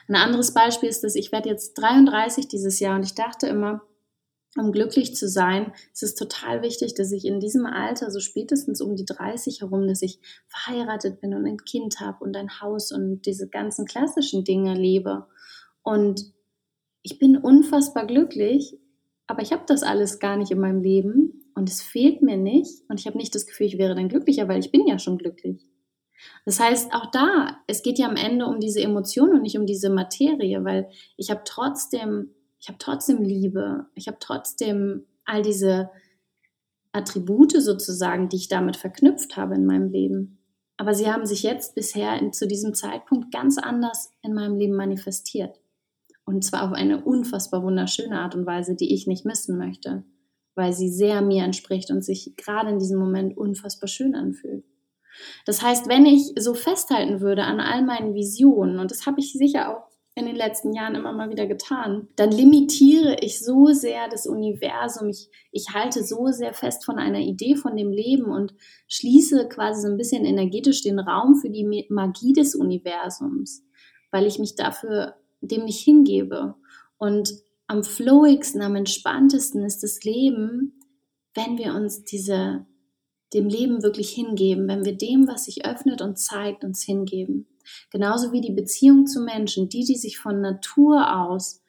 Ein 0.08 0.16
anderes 0.16 0.54
Beispiel 0.54 0.88
ist, 0.88 1.04
dass 1.04 1.14
ich 1.14 1.32
werde 1.32 1.49
jetzt 1.49 1.75
33 1.75 2.49
dieses 2.49 2.80
Jahr 2.80 2.97
und 2.97 3.02
ich 3.02 3.14
dachte 3.14 3.47
immer, 3.47 3.82
um 4.56 4.73
glücklich 4.73 5.14
zu 5.14 5.28
sein, 5.28 5.73
ist 5.92 6.02
es 6.02 6.14
total 6.14 6.62
wichtig, 6.62 6.94
dass 6.94 7.12
ich 7.12 7.25
in 7.25 7.38
diesem 7.38 7.66
Alter, 7.66 8.11
so 8.11 8.18
spätestens 8.18 8.80
um 8.80 8.97
die 8.97 9.04
30 9.04 9.61
herum, 9.61 9.87
dass 9.87 10.02
ich 10.02 10.20
verheiratet 10.49 11.20
bin 11.20 11.35
und 11.35 11.47
ein 11.47 11.58
Kind 11.58 12.00
habe 12.00 12.25
und 12.25 12.37
ein 12.37 12.61
Haus 12.61 12.90
und 12.90 13.23
diese 13.26 13.49
ganzen 13.49 13.85
klassischen 13.85 14.44
Dinge 14.44 14.75
lebe. 14.75 15.26
Und 15.82 16.32
ich 17.02 17.18
bin 17.18 17.37
unfassbar 17.37 18.06
glücklich, 18.06 18.76
aber 19.26 19.42
ich 19.42 19.52
habe 19.52 19.64
das 19.66 19.82
alles 19.82 20.18
gar 20.18 20.37
nicht 20.37 20.50
in 20.50 20.61
meinem 20.61 20.82
Leben 20.82 21.52
und 21.54 21.68
es 21.68 21.82
fehlt 21.82 22.23
mir 22.23 22.37
nicht 22.37 22.82
und 22.88 22.99
ich 22.99 23.06
habe 23.06 23.18
nicht 23.18 23.35
das 23.35 23.47
Gefühl, 23.47 23.66
ich 23.66 23.78
wäre 23.78 23.94
dann 23.94 24.08
glücklicher, 24.08 24.49
weil 24.49 24.61
ich 24.61 24.73
bin 24.73 24.87
ja 24.87 24.99
schon 24.99 25.18
glücklich. 25.18 25.68
Das 26.45 26.61
heißt, 26.61 26.93
auch 26.93 27.11
da, 27.11 27.59
es 27.67 27.83
geht 27.83 27.99
ja 27.99 28.09
am 28.09 28.17
Ende 28.17 28.47
um 28.47 28.61
diese 28.61 28.81
Emotion 28.81 29.31
und 29.31 29.43
nicht 29.43 29.59
um 29.59 29.67
diese 29.67 29.91
Materie, 29.91 30.65
weil 30.65 30.89
ich 31.17 31.31
habe 31.31 31.43
trotzdem 31.45 32.35
ich 32.61 32.69
habe 32.69 32.79
trotzdem 32.79 33.23
Liebe, 33.23 33.87
ich 33.95 34.09
habe 34.09 34.19
trotzdem 34.21 35.07
all 35.25 35.43
diese 35.43 35.91
Attribute 36.93 37.53
sozusagen, 37.61 38.29
die 38.29 38.37
ich 38.37 38.49
damit 38.49 38.77
verknüpft 38.77 39.37
habe 39.37 39.55
in 39.55 39.67
meinem 39.67 39.91
Leben. 39.91 40.39
Aber 40.77 40.95
sie 40.95 41.11
haben 41.11 41.27
sich 41.27 41.43
jetzt 41.43 41.75
bisher 41.75 42.19
in, 42.19 42.33
zu 42.33 42.47
diesem 42.47 42.75
Zeitpunkt 42.75 43.33
ganz 43.33 43.59
anders 43.59 44.13
in 44.23 44.35
meinem 44.35 44.57
Leben 44.57 44.75
manifestiert. 44.75 45.61
Und 46.25 46.45
zwar 46.45 46.65
auf 46.65 46.73
eine 46.73 47.05
unfassbar 47.05 47.63
wunderschöne 47.63 48.19
Art 48.19 48.35
und 48.35 48.47
Weise, 48.47 48.77
die 48.77 48.93
ich 48.95 49.07
nicht 49.07 49.25
missen 49.25 49.57
möchte, 49.57 50.05
weil 50.55 50.73
sie 50.73 50.89
sehr 50.89 51.23
mir 51.23 51.45
entspricht 51.45 51.91
und 51.91 52.05
sich 52.05 52.37
gerade 52.37 52.71
in 52.71 52.79
diesem 52.79 52.99
Moment 52.99 53.37
unfassbar 53.37 53.89
schön 53.89 54.15
anfühlt. 54.15 54.65
Das 55.47 55.63
heißt, 55.63 55.89
wenn 55.89 56.07
ich 56.07 56.33
so 56.39 56.55
festhalten 56.55 57.21
würde 57.21 57.45
an 57.45 57.61
all 57.61 57.83
meinen 57.83 58.15
Visionen, 58.15 58.79
und 58.79 58.91
das 58.91 59.07
habe 59.07 59.21
ich 59.21 59.33
sicher 59.33 59.71
auch 59.71 59.89
in 60.19 60.27
den 60.27 60.37
letzten 60.37 60.73
Jahren 60.73 60.95
immer 60.95 61.13
mal 61.13 61.31
wieder 61.31 61.47
getan, 61.47 62.09
dann 62.17 62.31
limitiere 62.31 63.17
ich 63.21 63.41
so 63.41 63.67
sehr 63.67 64.09
das 64.09 64.27
Universum, 64.27 65.09
ich, 65.09 65.31
ich 65.53 65.69
halte 65.73 66.03
so 66.03 66.27
sehr 66.29 66.53
fest 66.53 66.85
von 66.85 66.99
einer 66.99 67.21
Idee 67.21 67.55
von 67.55 67.77
dem 67.77 67.93
Leben 67.93 68.25
und 68.25 68.55
schließe 68.89 69.49
quasi 69.49 69.83
so 69.83 69.89
ein 69.89 69.97
bisschen 69.97 70.25
energetisch 70.25 70.83
den 70.83 70.99
Raum 70.99 71.37
für 71.37 71.51
die 71.51 71.87
Magie 71.89 72.33
des 72.33 72.55
Universums, 72.55 73.63
weil 74.11 74.27
ich 74.27 74.39
mich 74.39 74.57
dafür 74.57 75.15
dem 75.41 75.65
nicht 75.65 75.81
hingebe. 75.81 76.57
Und 76.99 77.33
am 77.69 77.85
flowigsten, 77.85 78.63
am 78.63 78.77
entspanntesten 78.77 79.63
ist 79.65 79.83
das 79.83 80.03
Leben, 80.03 80.81
wenn 81.35 81.59
wir 81.59 81.75
uns 81.75 82.05
diese, 82.05 82.67
dem 83.35 83.49
Leben 83.49 83.82
wirklich 83.82 84.11
hingeben, 84.11 84.68
wenn 84.68 84.85
wir 84.85 84.97
dem, 84.97 85.28
was 85.28 85.44
sich 85.44 85.66
öffnet 85.66 86.00
und 86.00 86.18
zeigt, 86.18 86.64
uns 86.64 86.82
hingeben. 86.82 87.47
Genauso 87.90 88.32
wie 88.32 88.40
die 88.40 88.52
Beziehung 88.52 89.06
zu 89.06 89.20
Menschen, 89.20 89.68
die, 89.68 89.85
die 89.85 89.97
sich 89.97 90.18
von 90.18 90.40
Natur 90.40 91.20
aus 91.20 91.62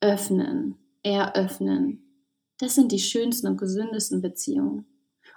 öffnen, 0.00 0.76
eröffnen. 1.02 2.02
Das 2.58 2.74
sind 2.74 2.92
die 2.92 2.98
schönsten 2.98 3.46
und 3.46 3.56
gesündesten 3.56 4.20
Beziehungen. 4.20 4.86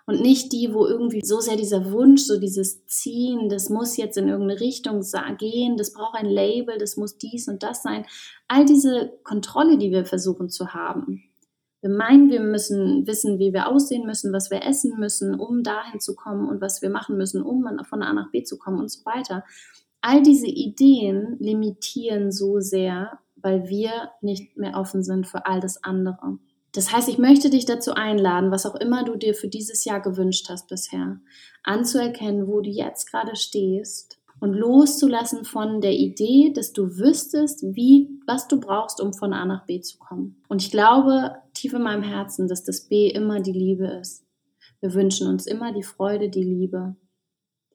Und 0.05 0.21
nicht 0.21 0.51
die, 0.51 0.73
wo 0.73 0.85
irgendwie 0.85 1.21
so 1.23 1.39
sehr 1.39 1.55
dieser 1.55 1.91
Wunsch, 1.93 2.23
so 2.23 2.37
dieses 2.37 2.85
Ziehen, 2.87 3.47
das 3.47 3.69
muss 3.69 3.95
jetzt 3.95 4.17
in 4.17 4.27
irgendeine 4.27 4.59
Richtung 4.59 5.01
gehen, 5.37 5.77
das 5.77 5.93
braucht 5.93 6.15
ein 6.15 6.25
Label, 6.25 6.77
das 6.77 6.97
muss 6.97 7.17
dies 7.17 7.47
und 7.47 7.63
das 7.63 7.83
sein. 7.83 8.05
All 8.49 8.65
diese 8.65 9.17
Kontrolle, 9.23 9.77
die 9.77 9.91
wir 9.91 10.05
versuchen 10.05 10.49
zu 10.49 10.73
haben. 10.73 11.23
Wir 11.83 11.91
meinen, 11.91 12.31
wir 12.31 12.39
müssen 12.39 13.05
wissen, 13.05 13.37
wie 13.37 13.53
wir 13.53 13.67
aussehen 13.67 14.07
müssen, 14.07 14.33
was 14.33 14.49
wir 14.49 14.63
essen 14.63 14.97
müssen, 14.97 15.39
um 15.39 15.61
dahin 15.61 15.99
zu 15.99 16.15
kommen 16.15 16.49
und 16.49 16.61
was 16.61 16.81
wir 16.81 16.89
machen 16.89 17.17
müssen, 17.17 17.43
um 17.43 17.67
von 17.83 18.01
A 18.01 18.13
nach 18.13 18.31
B 18.31 18.43
zu 18.43 18.57
kommen 18.57 18.79
und 18.79 18.89
so 18.89 19.05
weiter 19.05 19.43
all 20.03 20.21
diese 20.21 20.47
Ideen 20.47 21.37
limitieren 21.39 22.31
so 22.31 22.59
sehr, 22.59 23.19
weil 23.37 23.69
wir 23.69 24.11
nicht 24.21 24.57
mehr 24.57 24.75
offen 24.75 25.01
sind 25.03 25.25
für 25.25 25.45
all 25.45 25.61
das 25.61 25.83
andere. 25.83 26.37
Das 26.73 26.91
heißt, 26.91 27.07
ich 27.07 27.17
möchte 27.17 27.49
dich 27.49 27.65
dazu 27.65 27.93
einladen, 27.93 28.51
was 28.51 28.65
auch 28.65 28.75
immer 28.75 29.05
du 29.05 29.15
dir 29.15 29.33
für 29.33 29.47
dieses 29.47 29.85
Jahr 29.85 30.01
gewünscht 30.01 30.49
hast 30.49 30.67
bisher, 30.67 31.19
anzuerkennen, 31.63 32.47
wo 32.47 32.61
du 32.61 32.69
jetzt 32.69 33.09
gerade 33.09 33.35
stehst 33.35 34.19
und 34.43 34.55
loszulassen 34.55 35.45
von 35.45 35.79
der 35.79 35.93
Idee, 35.93 36.51
dass 36.53 36.73
du 36.73 36.97
wüsstest, 36.97 37.63
wie, 37.63 38.09
was 38.27 38.49
du 38.49 38.59
brauchst, 38.59 38.99
um 38.99 39.13
von 39.13 39.31
A 39.31 39.45
nach 39.45 39.65
B 39.65 39.79
zu 39.79 39.97
kommen. 39.97 40.35
Und 40.49 40.61
ich 40.61 40.69
glaube 40.69 41.37
tief 41.53 41.71
in 41.71 41.81
meinem 41.81 42.03
Herzen, 42.03 42.49
dass 42.49 42.65
das 42.65 42.89
B 42.89 43.07
immer 43.07 43.39
die 43.39 43.53
Liebe 43.53 43.85
ist. 43.85 44.25
Wir 44.81 44.93
wünschen 44.93 45.29
uns 45.29 45.47
immer 45.47 45.71
die 45.71 45.81
Freude, 45.81 46.27
die 46.27 46.43
Liebe, 46.43 46.97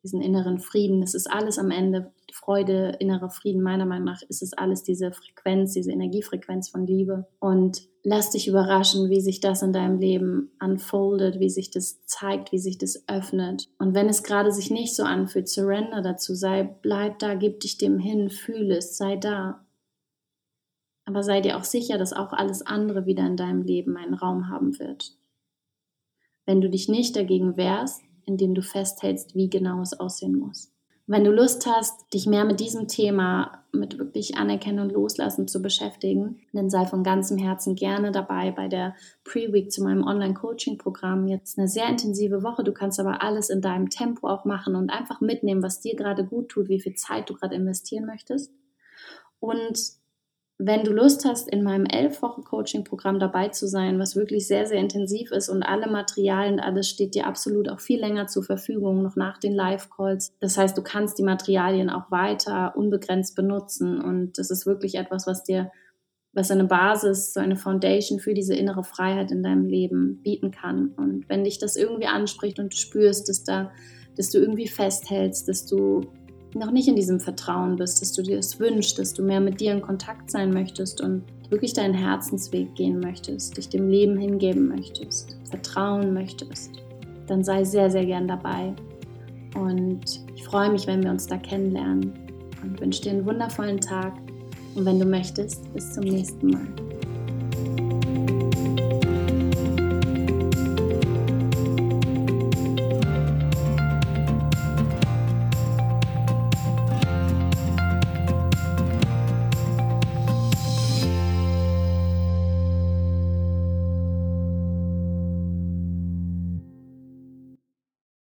diesen 0.03 0.23
inneren 0.23 0.59
Frieden. 0.59 1.03
Es 1.03 1.15
ist 1.15 1.31
alles 1.31 1.59
am 1.59 1.71
Ende 1.71 2.13
Freude, 2.33 2.97
innerer 2.99 3.31
Frieden. 3.31 3.63
Meiner 3.63 3.87
Meinung 3.87 4.05
nach 4.05 4.23
ist 4.23 4.43
es 4.43 4.53
alles 4.53 4.83
diese 4.83 5.13
Frequenz, 5.13 5.73
diese 5.73 5.93
Energiefrequenz 5.93 6.69
von 6.69 6.87
Liebe. 6.87 7.27
Und 7.41 7.83
lass 8.03 8.31
dich 8.31 8.49
überraschen, 8.49 9.11
wie 9.11 9.21
sich 9.21 9.41
das 9.41 9.63
in 9.63 9.73
deinem 9.73 9.99
Leben 9.99 10.51
unfoldet, 10.63 11.41
wie 11.41 11.51
sich 11.51 11.71
das 11.71 12.05
zeigt, 12.07 12.53
wie 12.53 12.59
sich 12.59 12.79
das 12.79 13.05
öffnet. 13.09 13.69
Und 13.79 13.95
wenn 13.95 14.09
es 14.09 14.23
gerade 14.23 14.53
sich 14.53 14.71
nicht 14.71 14.95
so 14.95 15.05
anfühlt, 15.05 15.49
surrender 15.49 16.03
dazu, 16.03 16.35
sei, 16.35 16.63
bleib 16.63 17.19
da, 17.19 17.35
gib 17.35 17.61
dich 17.61 17.79
dem 17.79 17.99
hin, 17.99 18.31
fühle 18.31 18.77
es, 18.79 18.97
sei 18.97 19.17
da. 19.17 19.65
Aber 21.05 21.23
sei 21.23 21.41
dir 21.41 21.57
auch 21.57 21.65
sicher, 21.65 21.97
dass 21.97 22.13
auch 22.13 22.33
alles 22.33 22.61
andere 22.61 23.07
wieder 23.07 23.27
in 23.27 23.37
deinem 23.37 23.63
Leben 23.63 23.97
einen 23.97 24.15
Raum 24.15 24.49
haben 24.49 24.79
wird. 24.79 25.17
Wenn 26.45 26.61
du 26.61 26.71
dich 26.71 26.89
nicht 26.89 27.17
dagegen 27.17 27.57
wehrst, 27.57 28.03
indem 28.29 28.55
du 28.55 28.63
festhältst, 28.63 29.35
wie 29.35 29.51
genau 29.51 29.81
es 29.81 29.99
aussehen 29.99 30.39
muss. 30.39 30.73
Wenn 31.11 31.25
du 31.25 31.31
Lust 31.31 31.67
hast, 31.67 32.13
dich 32.13 32.27
mehr 32.27 32.45
mit 32.45 32.61
diesem 32.61 32.87
Thema, 32.87 33.65
mit 33.73 33.99
wirklich 33.99 34.37
Anerkennen 34.37 34.81
und 34.81 34.93
Loslassen 34.93 35.49
zu 35.49 35.63
beschäftigen, 35.63 36.43
dann 36.53 36.69
sei 36.69 36.85
von 36.85 37.03
ganzem 37.03 37.39
Herzen 37.39 37.77
gerne 37.77 38.13
dabei 38.13 38.51
bei 38.51 38.69
der 38.69 38.95
Pre-Week 39.25 39.73
zu 39.73 39.83
meinem 39.83 40.05
Online-Coaching-Programm. 40.05 41.27
Jetzt 41.27 41.59
eine 41.59 41.67
sehr 41.67 41.89
intensive 41.89 42.43
Woche. 42.43 42.63
Du 42.63 42.73
kannst 42.73 43.01
aber 43.01 43.23
alles 43.23 43.49
in 43.49 43.63
deinem 43.63 43.89
Tempo 43.89 44.29
auch 44.29 44.45
machen 44.45 44.77
und 44.77 44.91
einfach 44.91 45.23
mitnehmen, 45.23 45.63
was 45.63 45.81
dir 45.81 45.97
gerade 45.97 46.27
gut 46.27 46.51
tut, 46.51 46.69
wie 46.69 46.81
viel 46.81 46.95
Zeit 46.95 47.31
du 47.31 47.35
gerade 47.35 47.55
investieren 47.55 48.05
möchtest. 48.05 48.53
Und 49.41 49.98
wenn 50.61 50.83
du 50.83 50.93
Lust 50.93 51.25
hast, 51.25 51.49
in 51.49 51.63
meinem 51.63 51.87
elf 51.87 52.21
Wochen 52.21 52.43
Coaching-Programm 52.43 53.21
dabei 53.21 53.49
zu 53.49 53.69
sein, 53.69 54.01
was 54.01 54.17
wirklich 54.17 54.49
sehr, 54.49 54.67
sehr 54.67 54.81
intensiv 54.81 55.31
ist 55.31 55.49
und 55.49 55.63
alle 55.63 55.89
Materialien, 55.89 56.59
alles 56.59 56.89
steht 56.89 57.15
dir 57.15 57.29
absolut 57.29 57.69
auch 57.69 57.79
viel 57.79 58.01
länger 58.01 58.27
zur 58.27 58.43
Verfügung, 58.43 59.03
noch 59.03 59.15
nach 59.15 59.39
den 59.39 59.55
Live-Calls. 59.55 60.33
Das 60.41 60.59
heißt, 60.59 60.77
du 60.77 60.83
kannst 60.83 61.17
die 61.17 61.23
Materialien 61.23 61.91
auch 61.91 62.11
weiter 62.11 62.77
unbegrenzt 62.77 63.37
benutzen 63.37 64.01
und 64.01 64.37
das 64.37 64.51
ist 64.51 64.67
wirklich 64.67 64.97
etwas, 64.97 65.29
was 65.29 65.45
dir, 65.45 65.71
was 66.33 66.51
eine 66.51 66.65
Basis, 66.65 67.33
so 67.33 67.39
eine 67.39 67.57
Foundation 67.57 68.19
für 68.19 68.35
diese 68.35 68.57
innere 68.57 68.83
Freiheit 68.83 69.31
in 69.31 69.45
deinem 69.45 69.67
Leben 69.67 70.23
bieten 70.25 70.51
kann. 70.51 70.89
Und 70.97 71.29
wenn 71.29 71.45
dich 71.45 71.59
das 71.59 71.77
irgendwie 71.77 72.09
anspricht 72.09 72.59
und 72.59 72.73
du 72.73 72.77
spürst, 72.77 73.29
dass 73.29 73.45
da, 73.45 73.71
dass 74.17 74.31
du 74.31 74.39
irgendwie 74.39 74.67
festhältst, 74.67 75.47
dass 75.47 75.67
du 75.67 76.01
noch 76.55 76.71
nicht 76.71 76.89
in 76.89 76.97
diesem 76.97 77.21
Vertrauen 77.21 77.77
bist, 77.77 78.01
dass 78.01 78.13
du 78.13 78.23
dir 78.23 78.37
das 78.37 78.59
wünschst, 78.59 78.99
dass 78.99 79.13
du 79.13 79.23
mehr 79.23 79.41
mit 79.41 79.61
dir 79.61 79.73
in 79.73 79.83
Kontakt 79.83 80.31
sein 80.31 80.53
möchtest 80.53 81.01
und 81.01 81.23
wirklich 81.51 81.73
deinen 81.73 81.95
Herzensweg 81.95 82.75
gehen 82.75 83.01
möchtest, 83.01 83.57
dich 83.57 83.69
dem 83.69 83.89
Leben 83.89 84.19
hingeben 84.19 84.69
möchtest, 84.69 85.37
vertrauen 85.51 86.13
möchtest, 86.13 86.71
dann 87.27 87.45
sei 87.45 87.65
sehr, 87.65 87.91
sehr 87.91 88.05
gern 88.05 88.29
dabei. 88.29 88.75
Und 89.55 90.01
ich 90.35 90.45
freue 90.45 90.71
mich, 90.71 90.87
wenn 90.87 91.03
wir 91.03 91.11
uns 91.11 91.27
da 91.27 91.37
kennenlernen 91.37 92.13
und 92.63 92.81
wünsche 92.81 93.03
dir 93.03 93.13
einen 93.13 93.27
wundervollen 93.27 93.81
Tag. 93.81 94.13
Und 94.75 94.85
wenn 94.85 94.99
du 94.99 95.07
möchtest, 95.07 95.73
bis 95.73 95.95
zum 95.95 96.05
nächsten 96.05 96.49
Mal. 96.49 96.98